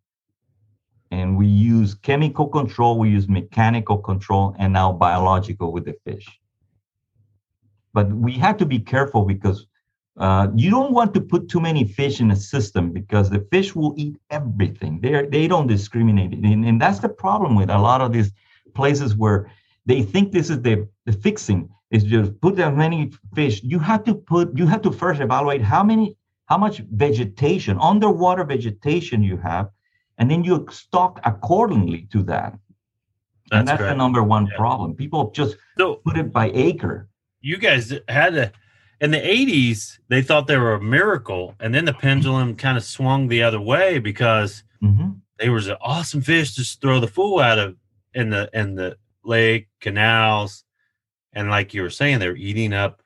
[1.11, 6.25] And we use chemical control, we use mechanical control, and now biological with the fish
[7.93, 9.67] but we have to be careful because
[10.17, 13.75] uh, you don't want to put too many fish in a system because the fish
[13.75, 14.99] will eat everything.
[15.01, 18.31] They they don't discriminate, and, and that's the problem with a lot of these
[18.75, 19.51] places where
[19.85, 21.69] they think this is the, the fixing.
[21.91, 23.61] is just put as many fish.
[23.63, 26.15] You have to put you have to first evaluate how many
[26.45, 29.69] how much vegetation, underwater vegetation you have,
[30.17, 32.57] and then you stock accordingly to that.
[33.49, 34.57] That's and that's the number one yeah.
[34.57, 34.95] problem.
[34.95, 37.09] People just so, put it by acre.
[37.41, 38.51] You guys had to
[39.01, 42.83] in the 80s they thought they were a miracle and then the pendulum kind of
[42.83, 45.09] swung the other way because mm-hmm.
[45.39, 47.75] they was an awesome fish to throw the fool out of
[48.13, 50.63] in the in the lake canals
[51.33, 53.01] and like you were saying they're eating up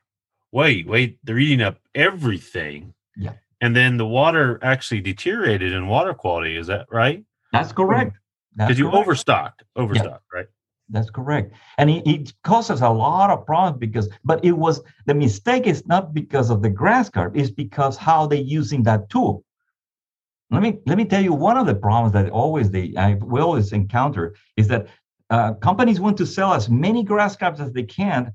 [0.52, 6.14] wait wait they're eating up everything yeah and then the water actually deteriorated in water
[6.14, 8.16] quality is that right that's correct
[8.56, 9.06] because you correct.
[9.06, 10.38] overstocked overstocked yeah.
[10.38, 10.46] right
[10.88, 11.52] that's correct.
[11.78, 15.84] And it, it causes a lot of problems because, but it was the mistake is
[15.86, 19.44] not because of the grass carp, it's because how they're using that tool.
[20.50, 23.40] Let me let me tell you one of the problems that always they I we
[23.40, 24.86] always encounter is that
[25.30, 28.32] uh, companies want to sell as many grass carps as they can,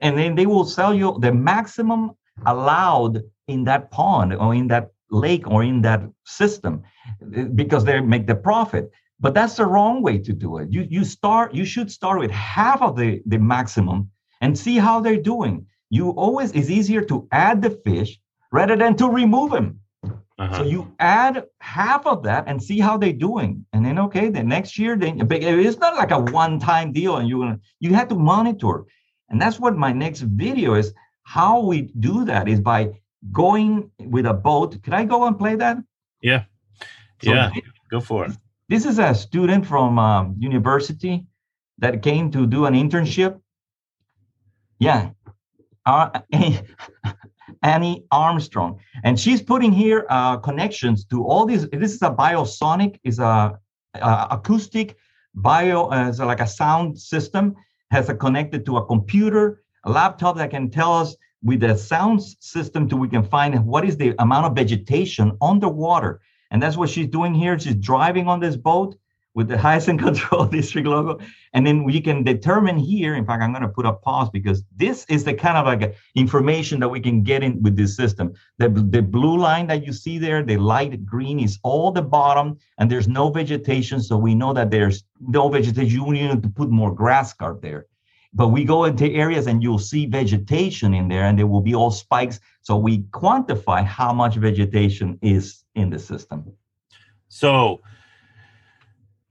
[0.00, 2.12] and then they will sell you the maximum
[2.46, 6.82] allowed in that pond or in that lake or in that system
[7.54, 8.90] because they make the profit.
[9.20, 10.70] But that's the wrong way to do it.
[10.70, 15.00] You you start you should start with half of the the maximum and see how
[15.00, 15.66] they're doing.
[15.88, 18.18] You always it's easier to add the fish
[18.52, 19.80] rather than to remove them
[20.38, 20.58] uh-huh.
[20.58, 23.64] so you add half of that and see how they're doing.
[23.72, 27.28] And then okay the next year then it's not like a one time deal and
[27.28, 28.84] you're gonna you have to monitor.
[29.28, 30.92] And that's what my next video is.
[31.22, 33.00] How we do that is by
[33.32, 34.82] going with a boat.
[34.82, 35.78] Can i go and play that?
[36.20, 36.44] Yeah.
[37.22, 37.50] So yeah.
[37.90, 38.32] go for it.
[38.68, 41.26] this is a student from um, university
[41.78, 43.40] that came to do an internship.
[44.78, 45.10] Yeah,
[45.86, 46.20] uh,
[47.64, 51.68] Annie Armstrong, and she's putting here uh, connections to all these.
[51.70, 53.58] This is a biosonic, is a,
[53.94, 54.96] a acoustic
[55.34, 57.56] bio, uh, like a sound system.
[57.90, 62.22] Has a connected to a computer, a laptop that can tell us with the sound
[62.40, 66.20] system, to we can find what is the amount of vegetation underwater
[66.54, 67.58] and that's what she's doing here.
[67.58, 68.96] She's driving on this boat
[69.34, 71.18] with the Hyacinth Control District logo.
[71.52, 74.62] And then we can determine here, in fact, I'm going to put a pause because
[74.76, 78.34] this is the kind of like information that we can get in with this system.
[78.58, 82.58] The, the blue line that you see there, the light green is all the bottom
[82.78, 84.00] and there's no vegetation.
[84.00, 85.90] So we know that there's no vegetation.
[85.90, 87.86] You need to put more grass carp there.
[88.36, 91.74] But we go into areas and you'll see vegetation in there and there will be
[91.74, 92.40] all spikes.
[92.62, 96.52] So we quantify how much vegetation is in the system.
[97.28, 97.80] So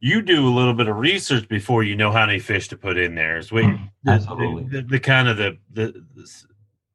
[0.04, 2.98] you do a little bit of research before you know how many fish to put
[2.98, 3.38] in there.
[3.38, 4.66] Is what hmm, Absolutely.
[4.66, 6.30] The, the, the, kind of the, the, the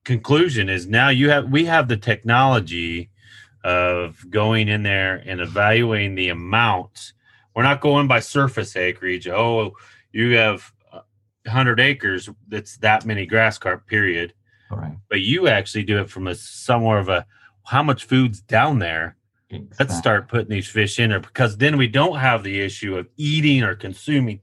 [0.04, 3.08] conclusion is now you have we have the technology
[3.64, 7.14] of going in there and evaluating the amount.
[7.56, 9.26] We're not going by surface acreage.
[9.26, 9.72] Oh,
[10.12, 10.70] you have
[11.44, 14.34] 100 acres that's that many grass carp period
[14.70, 17.24] all right but you actually do it from a somewhere of a
[17.64, 19.16] how much food's down there
[19.50, 19.76] exactly.
[19.78, 23.08] let's start putting these fish in there because then we don't have the issue of
[23.16, 24.40] eating or consuming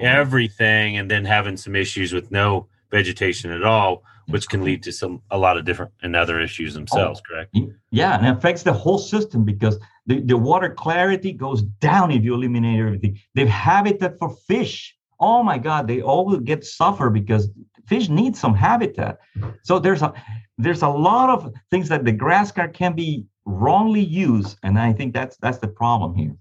[0.00, 4.92] everything and then having some issues with no vegetation at all which can lead to
[4.92, 7.56] some a lot of different and other issues oh, themselves oh, correct
[7.90, 12.24] yeah and it affects the whole system because the, the water clarity goes down if
[12.24, 13.20] you eliminate everything.
[13.34, 14.96] The habitat for fish.
[15.20, 17.48] Oh my god they all get suffer because
[17.86, 19.18] fish need some habitat.
[19.62, 20.12] So there's a
[20.58, 24.92] there's a lot of things that the grass carp can be wrongly used and i
[24.92, 26.36] think that's that's the problem here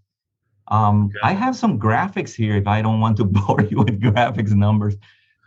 [0.67, 1.19] um, okay.
[1.23, 4.95] i have some graphics here if i don't want to bore you with graphics numbers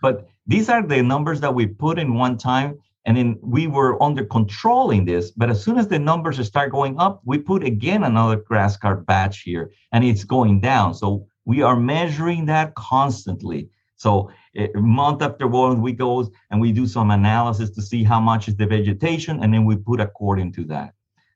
[0.03, 4.03] but these are the numbers that we put in one time and then we were
[4.03, 8.05] under controlling this but as soon as the numbers start going up we put again
[8.05, 13.69] another grass carp batch here and it's going down so we are measuring that constantly.
[13.97, 18.21] So it, month after month, we go and we do some analysis to see how
[18.21, 20.95] much is the vegetation, and then we put according to that.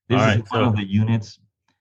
[0.08, 1.38] This is one so, of the units.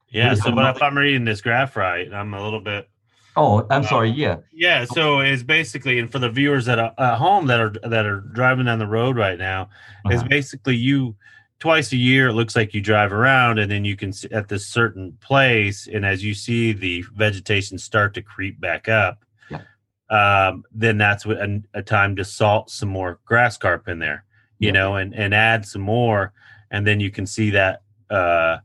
[0.10, 0.34] Yeah.
[0.34, 2.90] so, but if I'm reading this graph right, I'm a little bit.
[3.36, 4.10] Oh, I'm uh, sorry.
[4.10, 4.38] Yeah.
[4.52, 4.86] Yeah.
[4.86, 8.22] So it's basically, and for the viewers that are at home that are that are
[8.22, 9.70] driving down the road right now,
[10.06, 10.16] uh-huh.
[10.16, 11.16] is basically you
[11.60, 14.48] twice a year it looks like you drive around and then you can see at
[14.48, 19.62] this certain place and as you see the vegetation start to creep back up yeah.
[20.10, 24.24] um, then that's what a, a, time to salt some more grass carp in there
[24.60, 24.74] you yeah.
[24.74, 26.32] know and and add some more
[26.70, 28.58] and then you can see that uh,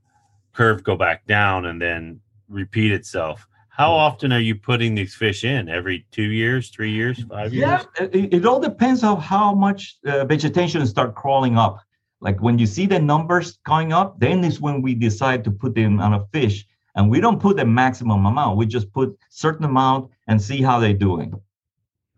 [0.53, 5.45] curve go back down and then repeat itself how often are you putting these fish
[5.45, 9.55] in every two years three years five years yeah it, it all depends on how
[9.55, 11.83] much uh, vegetation start crawling up
[12.23, 15.75] like when you see the numbers going up, then is when we decide to put
[15.75, 16.65] them on a fish.
[16.95, 18.57] And we don't put the maximum amount.
[18.57, 21.35] We just put certain amount and see how they're doing.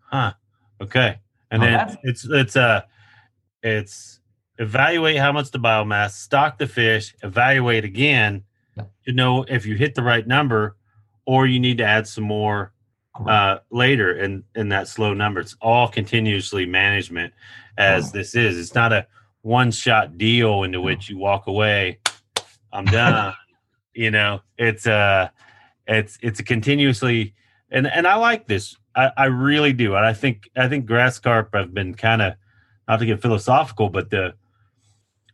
[0.00, 0.34] Huh.
[0.80, 1.18] Okay.
[1.50, 2.82] And then it's it's uh
[3.62, 4.20] it's
[4.58, 8.44] evaluate how much the biomass, stock the fish, evaluate again
[9.04, 10.76] to know if you hit the right number
[11.26, 12.72] or you need to add some more
[13.26, 15.40] uh, later in in that slow number.
[15.40, 17.32] It's all continuously management
[17.78, 18.10] as Oh.
[18.12, 18.58] this is.
[18.58, 19.06] It's not a
[19.42, 21.98] one shot deal into which you walk away.
[22.72, 23.34] I'm done.
[23.94, 25.30] you know, it's a,
[25.86, 27.34] it's it's a continuously
[27.70, 28.76] and and I like this.
[28.96, 29.94] I, I really do.
[29.96, 32.34] And I think I think grass carp have been kind of
[32.88, 34.34] not to get philosophical, but the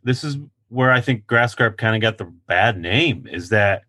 [0.03, 0.37] this is
[0.69, 3.83] where I think grass carp kind of got the bad name is that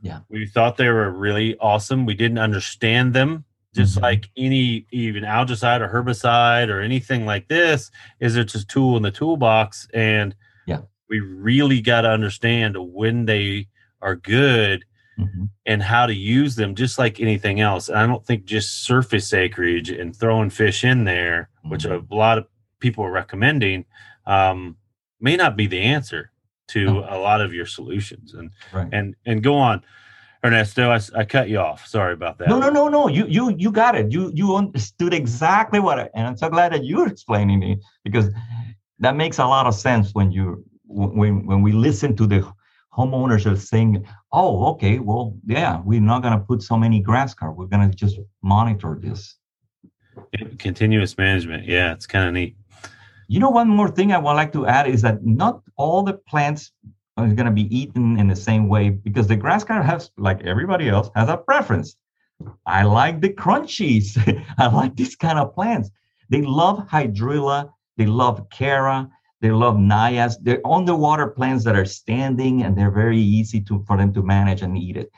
[0.00, 0.20] Yeah.
[0.28, 2.06] we thought they were really awesome.
[2.06, 3.44] We didn't understand them.
[3.74, 4.02] Just Mhm.
[4.02, 7.90] like any even algicide or herbicide or anything like this,
[8.20, 9.88] is it's a tool in the toolbox.
[9.94, 10.34] And
[10.66, 10.80] Yeah.
[11.08, 13.68] we really got to understand when they
[14.02, 14.84] are good
[15.18, 15.48] Mhm.
[15.66, 17.88] and how to use them just like anything else.
[17.88, 22.10] And I don't think just surface acreage and throwing fish in there, which Mhm.
[22.10, 22.46] a lot of
[22.80, 23.84] people are recommending,
[24.26, 24.76] um,
[25.22, 26.30] may not be the answer
[26.68, 26.98] to No.
[27.08, 28.34] a lot of your solutions.
[28.34, 28.88] And Right.
[28.92, 29.82] and and go on,
[30.44, 30.90] Ernesto.
[30.90, 31.86] I, I cut you off.
[31.86, 32.48] Sorry about that.
[32.48, 33.08] No, no, no, no.
[33.08, 34.10] You, you, you got it.
[34.12, 35.98] You, you understood exactly what.
[36.00, 38.28] I, and I'm so glad that you're explaining it because
[38.98, 42.40] that makes a lot of sense when you, when, when we listen to the
[42.92, 47.56] homeowners are saying, "Oh, okay, well, yeah, we're not gonna put so many grass carp.
[47.56, 49.36] We're gonna just monitor this."
[50.58, 51.66] Continuous management.
[51.66, 52.56] Yeah, it's kind of neat.
[53.32, 56.12] You know, one more thing I would like to add is that not all the
[56.12, 56.70] plants
[57.16, 60.42] are going to be eaten in the same way because the grass carp has, like
[60.42, 61.96] everybody else, has a preference.
[62.66, 64.18] I like the crunchies.
[64.58, 65.88] I like these kind of plants.
[66.28, 67.72] They love hydrilla.
[67.96, 69.08] They love chara.
[69.40, 70.34] They love najas.
[70.42, 74.60] They're underwater plants that are standing and they're very easy to for them to manage
[74.60, 75.10] and eat it.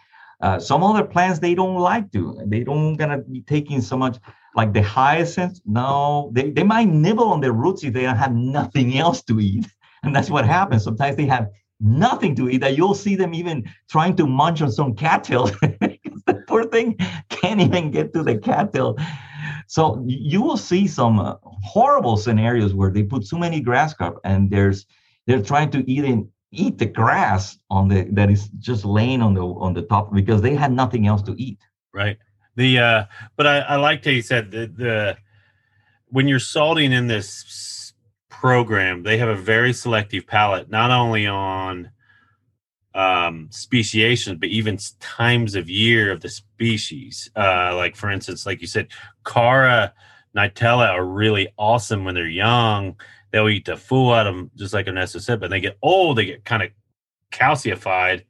[0.44, 2.38] Uh, some other plants they don't like to.
[2.44, 4.18] They don't gonna be taking so much
[4.54, 5.62] like the hyacinths.
[5.64, 9.40] No, they, they might nibble on the roots if they don't have nothing else to
[9.40, 9.66] eat.
[10.02, 10.84] And that's what happens.
[10.84, 11.48] Sometimes they have
[11.80, 15.46] nothing to eat that you'll see them even trying to munch on some cattail.
[16.26, 16.98] the poor thing
[17.30, 18.98] can't even get to the cattail.
[19.66, 24.20] So you will see some uh, horrible scenarios where they put so many grass carp
[24.24, 24.84] and there's
[25.26, 29.34] they're trying to eat in, eat the grass on the that is just laying on
[29.34, 31.58] the on the top because they had nothing else to eat.
[31.92, 32.18] Right.
[32.56, 33.04] The uh,
[33.36, 35.16] but I, I liked how you said the the
[36.06, 37.92] when you're salting in this
[38.28, 41.90] program, they have a very selective palate, not only on
[42.94, 48.60] um speciation but even times of year of the species uh like for instance like
[48.60, 48.86] you said
[49.26, 49.92] chara
[50.36, 52.94] nitella are really awesome when they're young
[53.34, 56.16] they'll eat the fool out of them just like Ernesto said but they get old
[56.18, 56.70] they get kind of
[57.32, 58.22] calcified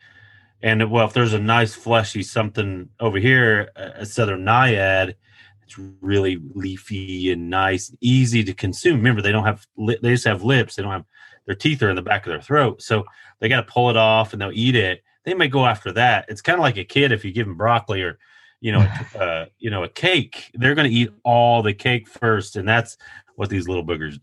[0.62, 5.14] and well if there's a nice fleshy something over here a a southern naiad
[5.62, 10.42] it's really leafy and nice easy to consume remember they don't have they just have
[10.42, 11.04] lips they don't have
[11.46, 13.04] their teeth are in the back of their throat so
[13.44, 15.02] they got to pull it off and they'll eat it.
[15.24, 16.24] They may go after that.
[16.28, 18.18] It's kind of like a kid if you give them broccoli or
[18.60, 18.88] you know,
[19.18, 20.50] uh, you know, a cake.
[20.54, 22.96] They're going to eat all the cake first, and that's
[23.36, 24.18] what these little boogers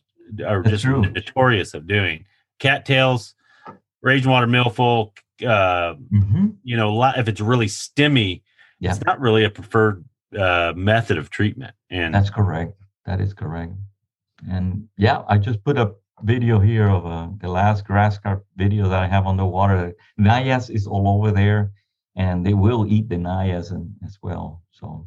[0.45, 1.01] are That's just true.
[1.01, 2.25] notorious of doing.
[2.59, 3.35] Cattails,
[4.03, 5.11] Eurasian water milfoil.
[5.45, 6.55] Uh, Mhm.
[6.63, 8.43] you know, if it's really stemmy,
[8.79, 8.91] Yeah.
[8.91, 10.03] it's not really a preferred
[10.37, 11.73] uh, method of treatment.
[11.89, 12.73] And That's correct.
[13.05, 13.73] That is correct.
[14.49, 18.87] And yeah, I just put a video here of uh, the last grass carp video
[18.87, 19.93] that I have on the water.
[20.19, 21.71] Najas is all over there,
[22.15, 24.61] and they will eat the najas and, as well.
[24.71, 25.05] So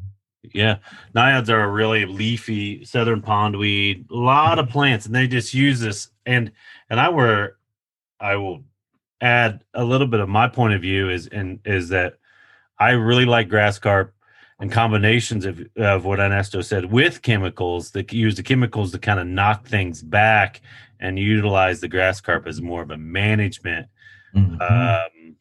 [0.53, 0.77] Yeah,
[1.13, 4.09] naiads are a really leafy southern pondweed.
[4.09, 6.09] A lot of plants, and they just use this.
[6.25, 6.51] And
[6.89, 7.57] and I were,
[8.19, 8.63] I will
[9.21, 12.17] add a little bit of my point of view is and is that
[12.77, 14.13] I really like grass carp
[14.59, 19.19] and combinations of of what Ernesto said with chemicals that use the chemicals to kind
[19.19, 20.61] of knock things back
[20.99, 23.87] and utilize the grass carp as more of a management
[24.35, 24.61] mhm.
[24.61, 25.35] um,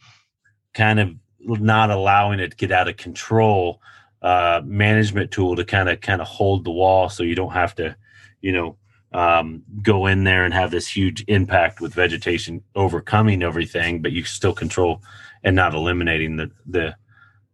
[0.73, 3.81] kind of not allowing it to get out of control
[4.25, 7.75] uh, management tool to kind of kind of hold the wall so you don't have
[7.75, 7.95] to
[8.41, 8.77] you know
[9.13, 14.25] um, go in there and have this huge impact with vegetation overcoming everything but you
[14.25, 15.03] still control
[15.45, 16.97] and not eliminating the the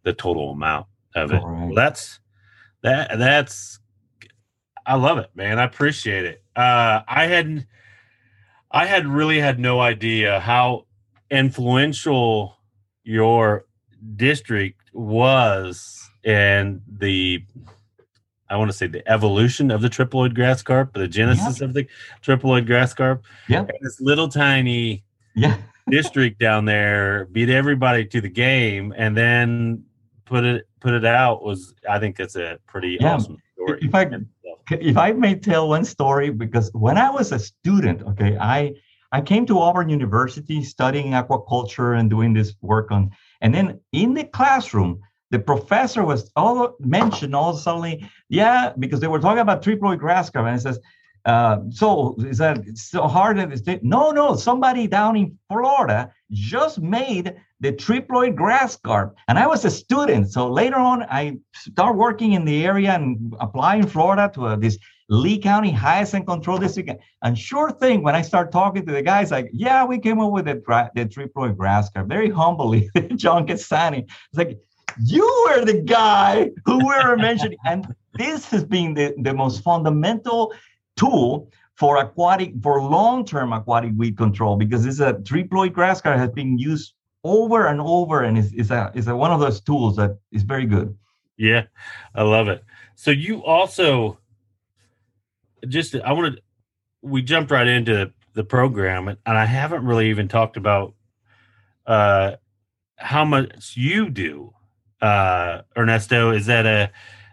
[0.04, 1.42] the total amount of it.
[1.42, 1.66] Correct.
[1.66, 2.20] well, that's
[2.84, 3.80] that that's
[4.86, 5.58] i love it man.
[5.58, 6.44] I appreciate it.
[6.54, 7.66] Uh i hadn't
[8.70, 10.86] i had really had no idea how
[11.32, 12.56] influential
[13.02, 13.66] your
[14.14, 17.44] district was and the
[18.48, 21.86] I want to say the evolution of the triploid grass carp, the genesis of the
[22.20, 23.24] triploid grass carp.
[23.48, 23.60] Yeah.
[23.60, 25.04] And this little tiny
[25.36, 25.56] yeah,
[25.90, 29.84] district down there beat everybody to the game and then
[30.24, 33.14] put it put it out was I think that's a pretty Yeah.
[33.14, 33.78] awesome story.
[33.82, 34.10] If I-
[34.72, 38.72] if I may tell one story, because when I was a student, okay, I
[39.10, 43.10] I came to Auburn University studying aquaculture and doing this work on,
[43.40, 45.00] and then in the classroom,
[45.30, 50.30] the professor was all mentioned all suddenly, yeah, because they were talking about triploid grass
[50.30, 50.78] carp, and it says,
[51.26, 53.36] uh, so is that so hard?
[53.36, 59.14] That no, no, somebody down in Florida just made the triploid grass carp.
[59.28, 60.32] And I was a student.
[60.32, 64.78] So later on, I start working in the area and applying Florida to uh, this
[65.10, 66.90] Lee County Hyacinth Control District.
[67.22, 70.32] And sure thing, when I start talking to the guys, like, yeah, we came up
[70.32, 70.54] with the,
[70.94, 72.08] the triploid grass carp.
[72.08, 74.04] Very humbly, John Cassani.
[74.04, 74.58] It's like,
[75.04, 77.58] you were the guy who we were mentioning.
[77.66, 80.52] And this has been the, the most fundamental
[80.96, 86.18] tool for aquatic, for long-term aquatic weed control, because this is a triploid grass carp
[86.18, 89.60] has been used over and over and is, is a is a, one of those
[89.60, 90.96] tools that is very good
[91.36, 91.64] yeah
[92.14, 92.64] i love it
[92.94, 94.18] so you also
[95.68, 96.40] just i wanted
[97.02, 100.94] we jumped right into the program and i haven't really even talked about
[101.86, 102.32] uh
[102.96, 104.52] how much you do
[105.02, 106.90] uh ernesto is that a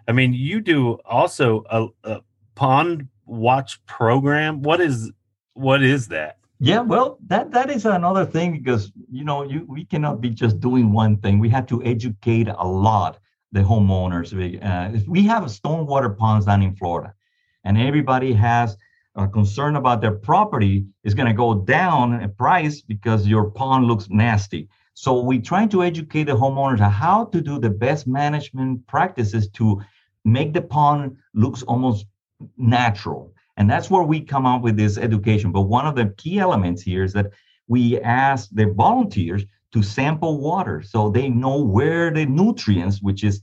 [0.08, 2.22] i mean you do also a, a
[2.56, 5.12] pond watch program what is
[5.54, 9.86] what is that yeah, well, that that is another thing because you know you we
[9.86, 11.38] cannot be just doing one thing.
[11.38, 13.20] We have to educate a lot
[13.52, 14.34] the homeowners.
[14.34, 17.14] Uh, we have a stormwater ponds down in Florida,
[17.64, 18.76] and everybody has
[19.16, 23.86] a concern about their property is going to go down in price because your pond
[23.86, 24.68] looks nasty.
[25.00, 29.48] So we try to educate the homeowners on how to do the best management practices
[29.50, 29.80] to
[30.26, 32.08] make the pond looks almost
[32.58, 35.52] natural and that's where we come up with this education.
[35.52, 37.32] But one of the key elements here is that
[37.68, 43.40] we ask the volunteers to sample water so they know where the nutrients, which is,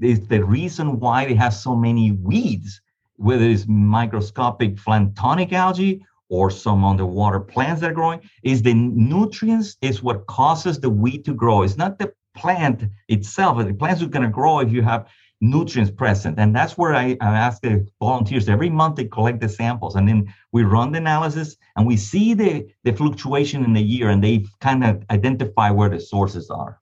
[0.00, 2.80] is the reason why they have so many weeds,
[3.16, 9.76] whether it's microscopic planktonic algae or some underwater plants that are growing, is the nutrients
[9.82, 11.62] is what causes the weed to grow.
[11.62, 13.58] It's not the plant itself.
[13.58, 15.08] The plants are going to grow if you have
[15.40, 16.38] nutrients present.
[16.38, 20.06] And that's where I, I ask the volunteers every month they collect the samples and
[20.06, 24.22] then we run the analysis and we see the, the fluctuation in the year and
[24.22, 26.78] they kind of identify where the sources are.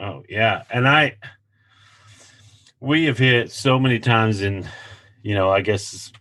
[0.00, 0.62] Oh, yeah.
[0.70, 1.16] And I,
[2.80, 4.66] we have hit so many times in,
[5.22, 6.12] you know, I guess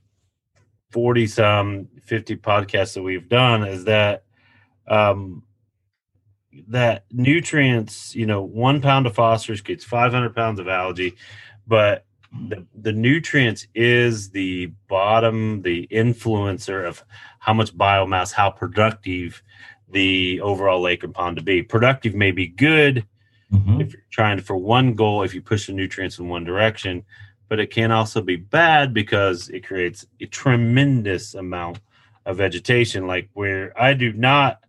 [0.91, 4.23] 40 some 50 podcasts that we've done is that,
[4.87, 5.43] um,
[6.69, 11.15] that nutrients, you know, one pound of phosphorus gets 500 pounds of algae,
[11.67, 17.03] but the, the nutrients is the bottom, the influencer of
[17.39, 19.41] how much biomass, how productive
[19.89, 21.63] the overall lake or pond to be.
[21.63, 23.05] Productive may be good
[23.51, 23.81] mm-hmm.
[23.81, 27.03] if you're trying for one goal, if you push the nutrients in one direction,
[27.49, 31.79] but it can also be bad because it creates a tremendous amount
[32.25, 33.07] of vegetation.
[33.07, 34.59] Like where I do not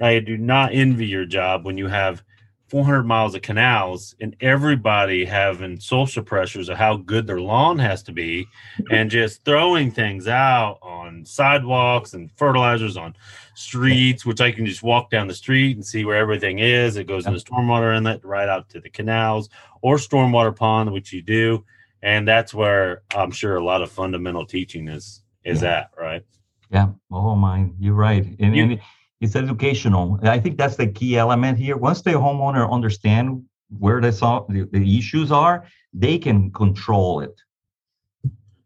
[0.00, 2.22] I do not envy your job when you have
[2.68, 8.02] 400 miles of canals and everybody having social pressures of how good their lawn has
[8.02, 8.46] to be
[8.90, 13.14] and just throwing things out on sidewalks and fertilizers on
[13.54, 16.96] streets, which I can just walk down the street and see where everything is.
[16.96, 19.48] It goes in the stormwater inlet right out to the canals
[19.80, 21.64] or stormwater pond, which you do.
[22.02, 25.78] And that's where I'm sure a lot of fundamental teaching is is yeah.
[25.78, 26.22] at, right?
[26.70, 26.88] Yeah.
[27.10, 28.26] Oh my, you're right.
[28.40, 28.80] And, you, and
[29.20, 30.18] it's educational.
[30.22, 31.76] I think that's the key element here.
[31.76, 33.44] Once the homeowner understand
[33.78, 37.40] where the, the, the issues are, they can control it.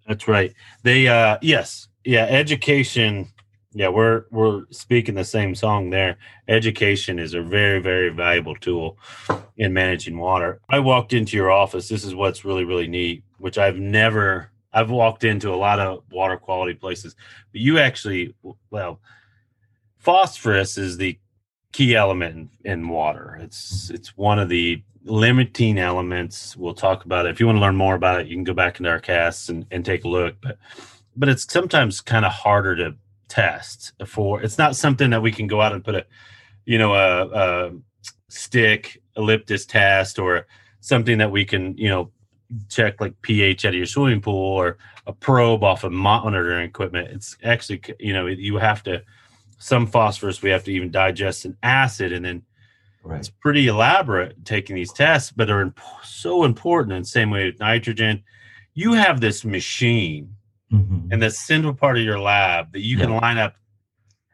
[0.08, 0.52] That's right.
[0.82, 3.28] They uh yes, yeah, education.
[3.72, 6.16] Yeah, we're we're speaking the same song there.
[6.48, 8.98] Education is a very very valuable tool
[9.58, 10.60] in managing water.
[10.68, 11.88] I walked into your office.
[11.88, 16.02] This is what's really really neat, which I've never I've walked into a lot of
[16.10, 17.14] water quality places,
[17.52, 18.34] but you actually
[18.70, 19.00] well,
[19.98, 21.16] phosphorus is the
[21.72, 23.38] key element in, in water.
[23.40, 26.56] It's it's one of the limiting elements.
[26.56, 27.30] We'll talk about it.
[27.30, 29.48] If you want to learn more about it, you can go back into our casts
[29.48, 30.34] and, and take a look.
[30.40, 30.58] But
[31.16, 32.96] but it's sometimes kind of harder to
[33.30, 34.42] test for.
[34.42, 36.04] It's not something that we can go out and put a
[36.66, 37.72] you know a, a
[38.28, 40.46] stick elliptis test or
[40.80, 42.10] something that we can you know
[42.68, 44.76] check like pH out of your swimming pool or
[45.06, 47.08] a probe off of monitoring equipment.
[47.08, 49.02] It's actually you know you have to
[49.58, 52.42] some phosphorus we have to even digest an acid and then
[53.04, 53.18] right.
[53.18, 57.44] it's pretty elaborate taking these tests but they're imp- so important in the same way
[57.44, 58.22] with nitrogen
[58.72, 60.34] you have this machine
[60.72, 61.12] mm-hmm.
[61.12, 63.04] in the central part of your lab that you yeah.
[63.04, 63.54] can line up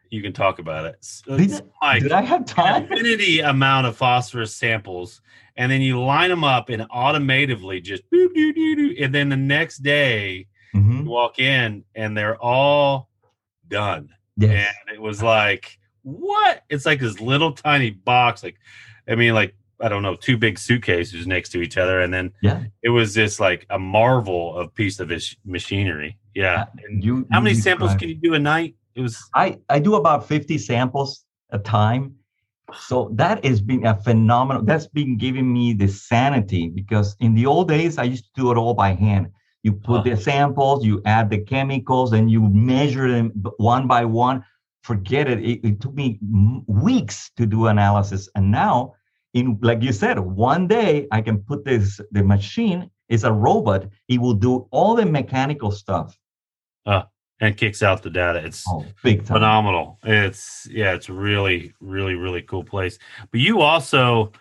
[0.09, 3.95] you can talk about it so did, like did i have time infinity amount of
[3.97, 5.21] phosphorus samples
[5.57, 9.29] and then you line them up and automatively just boop, doo, doo, doo, and then
[9.29, 13.09] the next day you walk in and they're all
[13.67, 14.09] done.
[14.37, 14.73] Yes.
[14.87, 16.63] And it was like, what?
[16.69, 18.43] It's like this little tiny box.
[18.43, 18.57] Like,
[19.07, 22.01] I mean, like, I don't know, two big suitcases next to each other.
[22.01, 22.63] And then Yeah.
[22.83, 25.11] it was just like a marvel of piece of
[25.45, 26.17] machinery.
[26.37, 26.61] Yeah.
[26.61, 28.75] Uh, and You, how many you samples described- can you do a night?
[28.95, 32.03] It was, I, I do about 50 samples a time.
[32.87, 37.45] So that has been a phenomenal, that's been giving me the sanity because in the
[37.45, 39.27] old days, I used to do it all by hand.
[39.63, 40.03] You put Huh.
[40.09, 42.41] the samples, you add the chemicals, and you
[42.73, 43.27] measure them
[43.57, 44.43] one by one.
[44.83, 45.39] Forget it.
[45.51, 46.19] It, it took me
[46.67, 48.29] weeks to do analysis.
[48.35, 48.93] And now,
[49.33, 53.81] in like you said, one day I can put this, the machine is a robot.
[54.07, 56.17] It will do all the mechanical stuff.
[57.39, 58.39] And kicks out the data.
[58.43, 58.85] It's Oh,
[59.25, 59.99] phenomenal.
[60.03, 62.97] It's yeah, it's really, really, really cool place.
[63.31, 64.31] But you also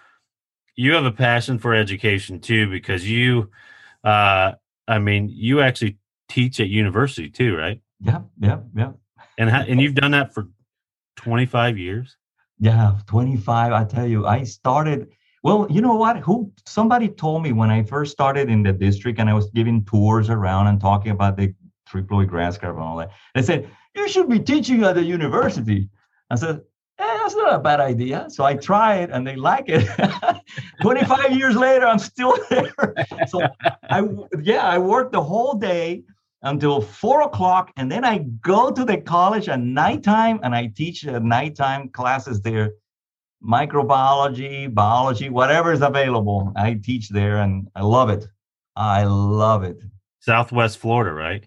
[0.76, 3.50] you have a passion for education too, because you
[4.04, 4.52] uh
[4.88, 7.80] I mean you actually teach at university too, right?
[8.00, 8.92] Yeah, yeah, yeah.
[9.38, 10.48] And and you've done that for
[11.16, 12.16] 25 years.
[12.58, 13.72] Yeah, 25.
[13.72, 15.08] I tell you, I started.
[15.42, 16.18] Well, you know what?
[16.20, 19.84] Who somebody told me when I first started in the district and I was giving
[19.84, 21.54] tours around and talking about the
[21.88, 23.10] triploid grass carp and all that.
[23.34, 25.88] They said, you should be teaching at the university.
[26.30, 26.60] I said,
[26.98, 28.26] eh, that's not a bad idea.
[28.28, 29.88] So I it and they like it.
[30.82, 32.72] 25 years later, I'm still there.
[33.28, 33.42] So
[33.90, 34.08] I
[34.42, 36.04] yeah, I work the whole day
[36.42, 41.06] until four o'clock, and then I go to the college at nighttime and I teach
[41.06, 42.72] at nighttime classes there,
[43.42, 46.52] microbiology, biology, whatever is available.
[46.56, 48.26] I teach there, and I love it.
[48.76, 49.82] I love it.
[50.20, 51.46] Southwest Florida, right?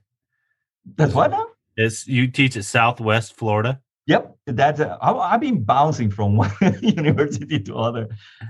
[0.95, 1.47] That's what now?
[1.75, 3.81] It's you teach at Southwest Florida.
[4.07, 4.79] Yep, that's.
[4.79, 8.09] Uh, I, I've been bouncing from one university to other,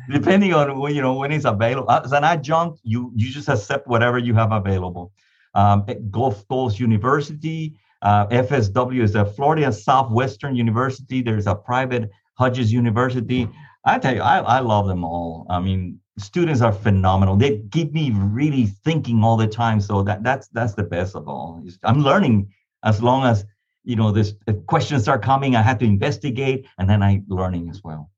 [0.10, 1.92] depending on when you know when it's available.
[1.92, 5.12] As an adjunct, you you just accept whatever you have available.
[5.56, 11.22] Um, at Gulf Coast University, uh, FSW is a Florida Southwestern University.
[11.22, 13.50] There's a private Hodges University.
[13.86, 15.46] I tell you, I, I love them all.
[15.50, 17.36] I mean, students are phenomenal.
[17.36, 19.82] They keep me really thinking all the time.
[19.82, 21.64] So that that's that's the best of all.
[21.84, 22.52] I'm learning
[22.84, 23.46] as long as
[23.84, 24.34] you know this
[24.68, 25.56] questions are coming.
[25.56, 28.10] I have to investigate, and then I'm learning as well.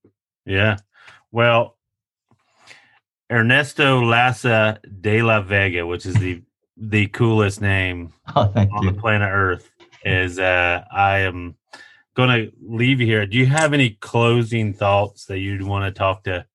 [0.45, 0.77] Yeah.
[1.31, 1.77] Well,
[3.31, 6.41] Ernesto Lasso de la Vega, which is the
[6.77, 9.69] the coolest name Oh, on the planet Earth,
[10.03, 11.55] is uh I am
[12.15, 13.25] gonna leave you here.
[13.25, 16.45] Do you have any closing thoughts that you'd want to talk to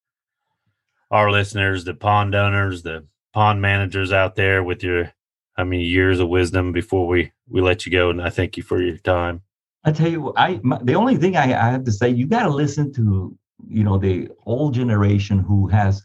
[1.10, 5.12] our listeners, the pond owners, the pond managers out there with your
[5.56, 8.62] I mean years of wisdom before we we let you go and I thank you
[8.62, 9.42] for your time.
[9.84, 12.42] I tell you, I my, the only thing I, I have to say, you got
[12.42, 13.36] to listen to
[13.68, 16.02] you know the old generation who has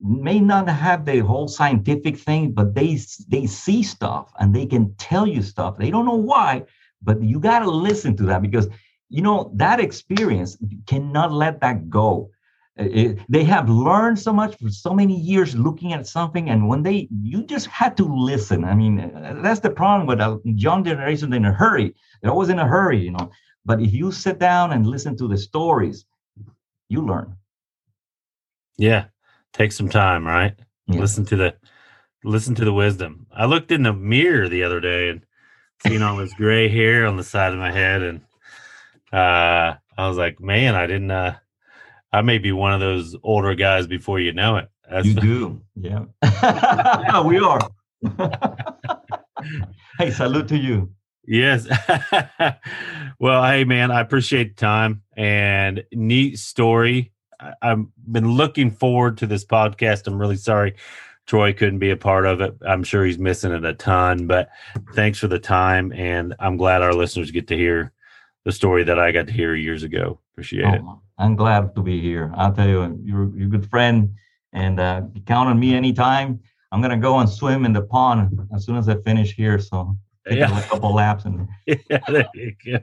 [0.00, 2.98] may not have the whole scientific thing, but they
[3.28, 5.78] they see stuff and they can tell you stuff.
[5.78, 6.64] They don't know why,
[7.02, 8.68] but you got to listen to that because
[9.08, 12.30] you know that experience you cannot let that go.
[12.80, 16.82] It- they have learned so much for so many years looking at something, and when
[16.82, 18.64] they you just had to listen.
[18.64, 18.96] I mean,
[19.42, 21.94] that's the problem with a young generation in a hurry.
[22.22, 23.30] They're always in a hurry, you know.
[23.64, 26.06] But if you sit down and listen to the stories,
[26.88, 27.36] you learn.
[28.78, 29.04] Yeah.
[29.52, 30.54] Take some time, right?
[30.86, 31.00] Yeah.
[31.00, 31.54] Listen to the
[32.24, 33.26] listen to the wisdom.
[33.32, 35.22] I looked in the mirror the other day and
[35.86, 38.20] seen all this gray hair on the side of my head and
[39.12, 41.36] uh I was like, man, I didn't uh
[42.12, 44.68] I may be one of those older guys before you know it.
[44.90, 47.22] That's You do, yeah.
[47.22, 47.60] we are.
[49.98, 50.90] hey, salute to you.
[51.26, 51.66] Yes.
[53.20, 57.12] well, hey man, I appreciate the time and neat story.
[57.38, 60.06] I, I've been looking forward to this podcast.
[60.06, 60.74] I'm really sorry
[61.30, 62.56] Troy couldn't be a part of it.
[62.66, 64.48] I'm sure he's missing it a ton, but
[64.94, 65.92] thanks for the time.
[65.92, 67.92] And I'm glad our listeners get to hear
[68.44, 70.18] the story that I got to hear years ago.
[70.32, 70.82] Appreciate it.
[71.20, 72.32] I'm glad to be here.
[72.34, 74.14] I'll tell you, you're, you're a good friend,
[74.54, 76.40] and uh, you count on me anytime.
[76.72, 79.58] I'm gonna go and swim in the pond as soon as I finish here.
[79.58, 79.96] So
[80.26, 80.56] take Yeah.
[80.58, 81.76] a couple laps and yeah,
[82.08, 82.78] there you go.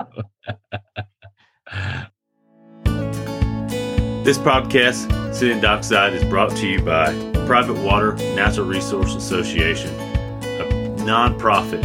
[4.23, 7.13] this podcast, Sitting Dockside, is brought to you by
[7.45, 9.89] Private Water Natural Resource Association,
[10.41, 10.65] a
[10.99, 11.81] nonprofit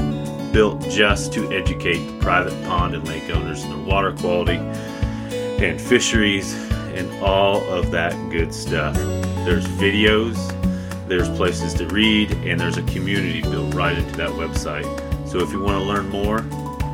[0.53, 4.59] built just to educate private pond and lake owners in their water quality
[5.63, 6.55] and fisheries
[6.95, 8.95] and all of that good stuff.
[9.45, 10.37] There's videos,
[11.09, 14.87] there's places to read, and there's a community built right into that website.
[15.29, 16.41] So if you want to learn more,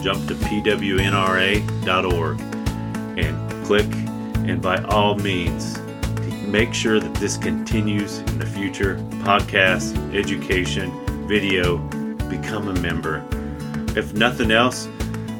[0.03, 2.41] jump to pwnra.org
[3.19, 3.87] and click,
[4.49, 5.79] and by all means,
[6.47, 8.97] make sure that this continues in the future.
[9.23, 10.93] Podcast, education,
[11.27, 11.79] video,
[12.29, 13.25] become a member.
[13.97, 14.89] If nothing else,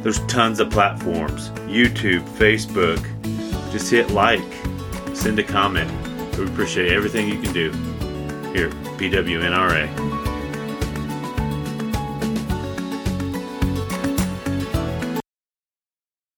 [0.03, 3.03] there's tons of platforms YouTube, Facebook.
[3.73, 4.41] Just hit like,
[5.15, 5.91] send a comment.
[6.39, 7.71] We appreciate everything you can do
[8.53, 10.18] here PWNRA.